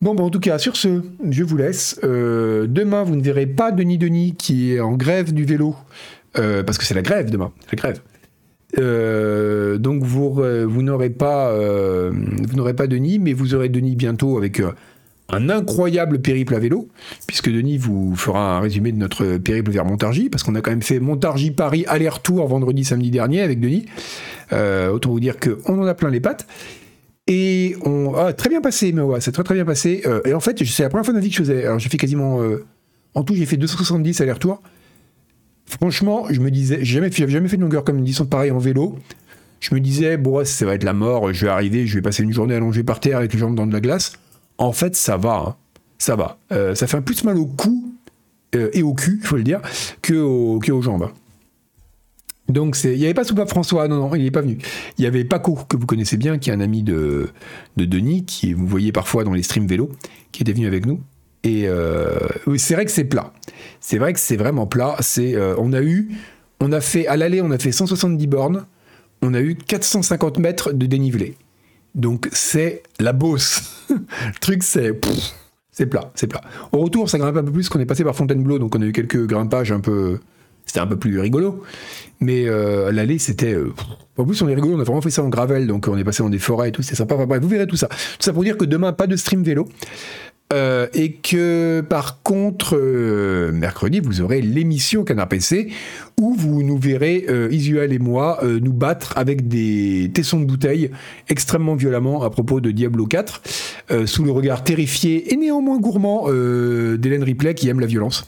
[0.00, 1.98] Bon bah en tout cas sur ce je vous laisse.
[2.02, 5.74] demain vous ne verrez pas Denis Denis qui est en grève du vélo
[6.34, 8.00] parce que c'est la grève demain la grève.
[8.78, 12.12] Euh, donc vous, euh, n'aurez pas, euh,
[12.76, 14.62] pas Denis, mais vous aurez Denis bientôt avec
[15.32, 16.88] un incroyable périple à vélo,
[17.26, 20.70] puisque Denis vous fera un résumé de notre périple vers Montargis, parce qu'on a quand
[20.70, 23.86] même fait Montargis-Paris aller-retour vendredi, samedi dernier avec Denis.
[24.52, 26.46] autant vous dire qu'on en a plein les pattes.
[27.26, 30.02] Et on a ah, très bien passé, mais ouais, c'est très très bien passé.
[30.24, 31.64] et en fait, c'est la première fois de ma vie que je faisais.
[31.64, 32.40] Alors j'ai fait quasiment,
[33.14, 34.60] en tout, j'ai fait 270 aller-retour.
[35.70, 38.98] Franchement, je me disais, jamais, jamais fait de longueur comme une distance pareille en vélo.
[39.60, 42.22] Je me disais, bon, ça va être la mort, je vais arriver, je vais passer
[42.22, 44.14] une journée allongée par terre avec les jambes dans de la glace.
[44.58, 45.56] En fait, ça va, hein.
[45.98, 46.38] ça va.
[46.50, 47.94] Euh, ça fait un plus mal au cou
[48.56, 49.60] euh, et au cul, il faut le dire,
[50.02, 51.10] que, aux jambes.
[52.48, 54.58] Donc, il n'y avait pas Soupape François, non, non, il n'est pas venu.
[54.98, 57.28] Il y avait Paco, que vous connaissez bien, qui est un ami de,
[57.76, 59.92] de Denis, qui vous voyez parfois dans les streams vélo,
[60.32, 61.00] qui était venu avec nous.
[61.44, 62.18] Et euh,
[62.56, 63.32] c'est vrai que c'est plat.
[63.80, 64.96] C'est vrai que c'est vraiment plat.
[65.18, 66.10] Euh, on a eu,
[66.60, 68.66] on a fait à l'aller, on a fait 170 bornes.
[69.22, 71.36] On a eu 450 mètres de dénivelé.
[71.94, 73.62] Donc c'est la bosse.
[73.90, 74.98] le truc c'est,
[75.72, 76.42] c'est plat, c'est plat.
[76.72, 78.84] Au retour, ça grimpe un peu plus qu'on est passé par Fontainebleau, donc on a
[78.84, 80.20] eu quelques grimpages un peu,
[80.64, 81.64] c'était un peu plus rigolo.
[82.20, 83.56] Mais euh, l'aller, c'était.
[84.16, 86.04] en plus, on est rigolo, on a vraiment fait ça en gravel, donc on est
[86.04, 87.16] passé dans des forêts et tout, c'est sympa.
[87.26, 87.88] bref, vous verrez tout ça.
[87.88, 89.68] Tout ça pour dire que demain, pas de stream vélo.
[90.52, 95.68] Euh, et que par contre, euh, mercredi, vous aurez l'émission Canard PC
[96.20, 100.90] où vous nous verrez, euh, Isuel et moi, nous battre avec des tessons de bouteille
[101.28, 103.42] extrêmement violemment à propos de Diablo 4,
[104.06, 108.26] sous le regard terrifié et néanmoins gourmand d'Hélène Ripley qui aime la violence.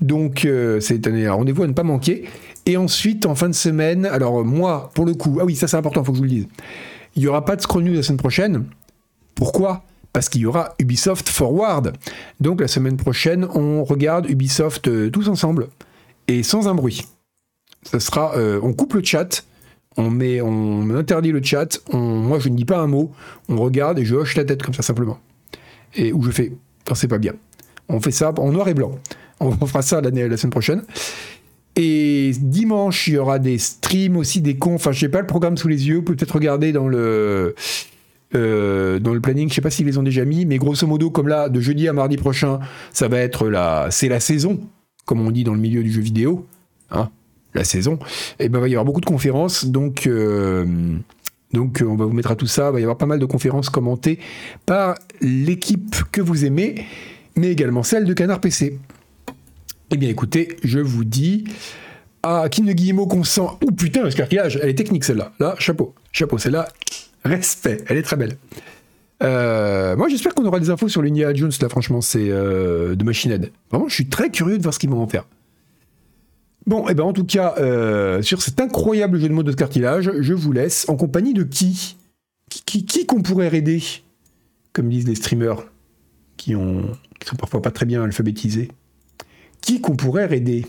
[0.00, 0.48] Donc
[0.80, 2.24] c'est un rendez-vous à ne pas manquer.
[2.66, 5.76] Et ensuite, en fin de semaine, alors moi, pour le coup, ah oui, ça c'est
[5.76, 6.48] important, il faut que je vous le dise,
[7.14, 8.64] il n'y aura pas de Scroll News la semaine prochaine.
[9.36, 9.84] Pourquoi?
[10.16, 11.92] Parce qu'il y aura Ubisoft Forward.
[12.40, 15.68] Donc la semaine prochaine, on regarde Ubisoft euh, tous ensemble
[16.26, 17.04] et sans un bruit.
[17.82, 19.44] Ça sera, euh, on coupe le chat,
[19.98, 23.12] on met, on interdit le chat, moi je ne dis pas un mot,
[23.50, 25.18] on regarde et je hoche la tête comme ça simplement.
[25.94, 26.50] Et où je fais,
[26.86, 27.34] enfin c'est pas bien.
[27.90, 28.98] On fait ça en noir et blanc.
[29.40, 30.82] On fera ça l'année, la semaine prochaine.
[31.78, 34.76] Et dimanche, il y aura des streams aussi, des cons.
[34.76, 35.96] Enfin, je n'ai pas le programme sous les yeux.
[35.96, 37.54] Vous pouvez peut-être regarder dans le,
[38.36, 39.48] euh, dans le planning.
[39.48, 41.60] Je ne sais pas s'ils les ont déjà mis, mais grosso modo, comme là, de
[41.60, 42.60] jeudi à mardi prochain,
[42.92, 44.60] ça va être la, c'est la saison,
[45.04, 46.46] comme on dit dans le milieu du jeu vidéo.
[46.90, 47.10] Hein,
[47.54, 47.98] la saison.
[48.38, 49.64] Et ben, il va y avoir beaucoup de conférences.
[49.64, 50.64] Donc, euh,
[51.52, 52.68] donc, on va vous mettre à tout ça.
[52.68, 54.18] Il va y avoir pas mal de conférences commentées
[54.66, 56.84] par l'équipe que vous aimez,
[57.34, 58.78] mais également celle de Canard PC.
[59.90, 61.44] Eh bien écoutez, je vous dis
[62.22, 63.46] à Kim Guillemot qu'on sent.
[63.64, 64.10] Oh putain, le
[64.62, 65.32] elle est technique celle-là.
[65.38, 65.94] Là, chapeau.
[66.12, 66.68] Chapeau, celle-là,
[67.26, 67.84] respect.
[67.88, 68.36] Elle est très belle.
[69.22, 73.04] Euh, moi, j'espère qu'on aura des infos sur l'Indiana Jones, là, franchement, c'est euh, de
[73.04, 73.50] Machine Head.
[73.70, 75.26] Vraiment, je suis très curieux de voir ce qu'ils vont en faire.
[76.66, 79.52] Bon, et eh ben en tout cas, euh, sur cet incroyable jeu de mots de
[79.52, 81.96] cartilage, je vous laisse en compagnie de qui?
[82.48, 83.82] Qui, qu'on pourrait aider?
[84.72, 85.64] Comme disent les streamers,
[86.36, 86.90] qui, ont,
[87.24, 88.68] sont parfois pas très bien alphabétisés
[89.66, 90.64] qui qu'on pourrait aider?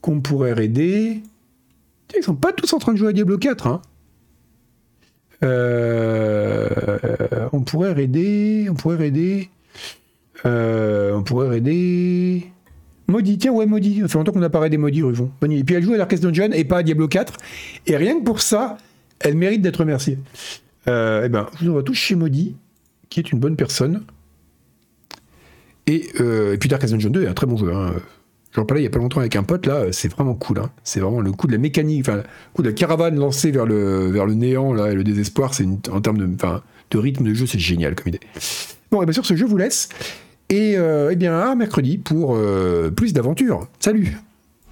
[0.00, 1.22] Qu'on pourrait aider?
[2.16, 3.66] Ils sont pas tous en train de jouer à Diablo 4.
[3.66, 3.82] Hein.
[5.42, 6.68] Euh,
[7.52, 8.66] on pourrait aider.
[8.70, 9.50] On pourrait aider.
[10.44, 12.46] Euh, on pourrait aider.
[13.06, 14.00] Maudit, tiens, ouais, Maudit.
[14.00, 15.30] Ça fait longtemps qu'on n'a pas raidé Maudit, Ruvon.
[15.50, 17.34] Et puis elle joue à Darkest Dungeon et pas à Diablo 4.
[17.86, 18.78] Et rien que pour ça,
[19.20, 20.18] elle mérite d'être remerciée.
[20.88, 22.56] Euh, eh ben, je vous envoie tous chez Maudit,
[23.08, 24.04] qui est une bonne personne.
[25.86, 26.06] Et,
[26.60, 27.72] puis Dark Dungeon 2 est un très bon jeu.
[27.72, 27.94] Hein.
[28.58, 30.58] J'en parlais il y a pas longtemps avec un pote, là, c'est vraiment cool.
[30.58, 30.70] Hein.
[30.82, 32.22] C'est vraiment le coup de la mécanique, enfin, le
[32.54, 35.64] coup de la caravane lancée vers le, vers le néant là, et le désespoir, c'est
[35.92, 38.18] en termes de, de rythme de jeu, c'est génial comme idée.
[38.90, 39.88] Bon, et bien sûr, ce jeu vous laisse.
[40.48, 43.68] Et, euh, et bien, à mercredi pour euh, plus d'aventures.
[43.78, 44.16] Salut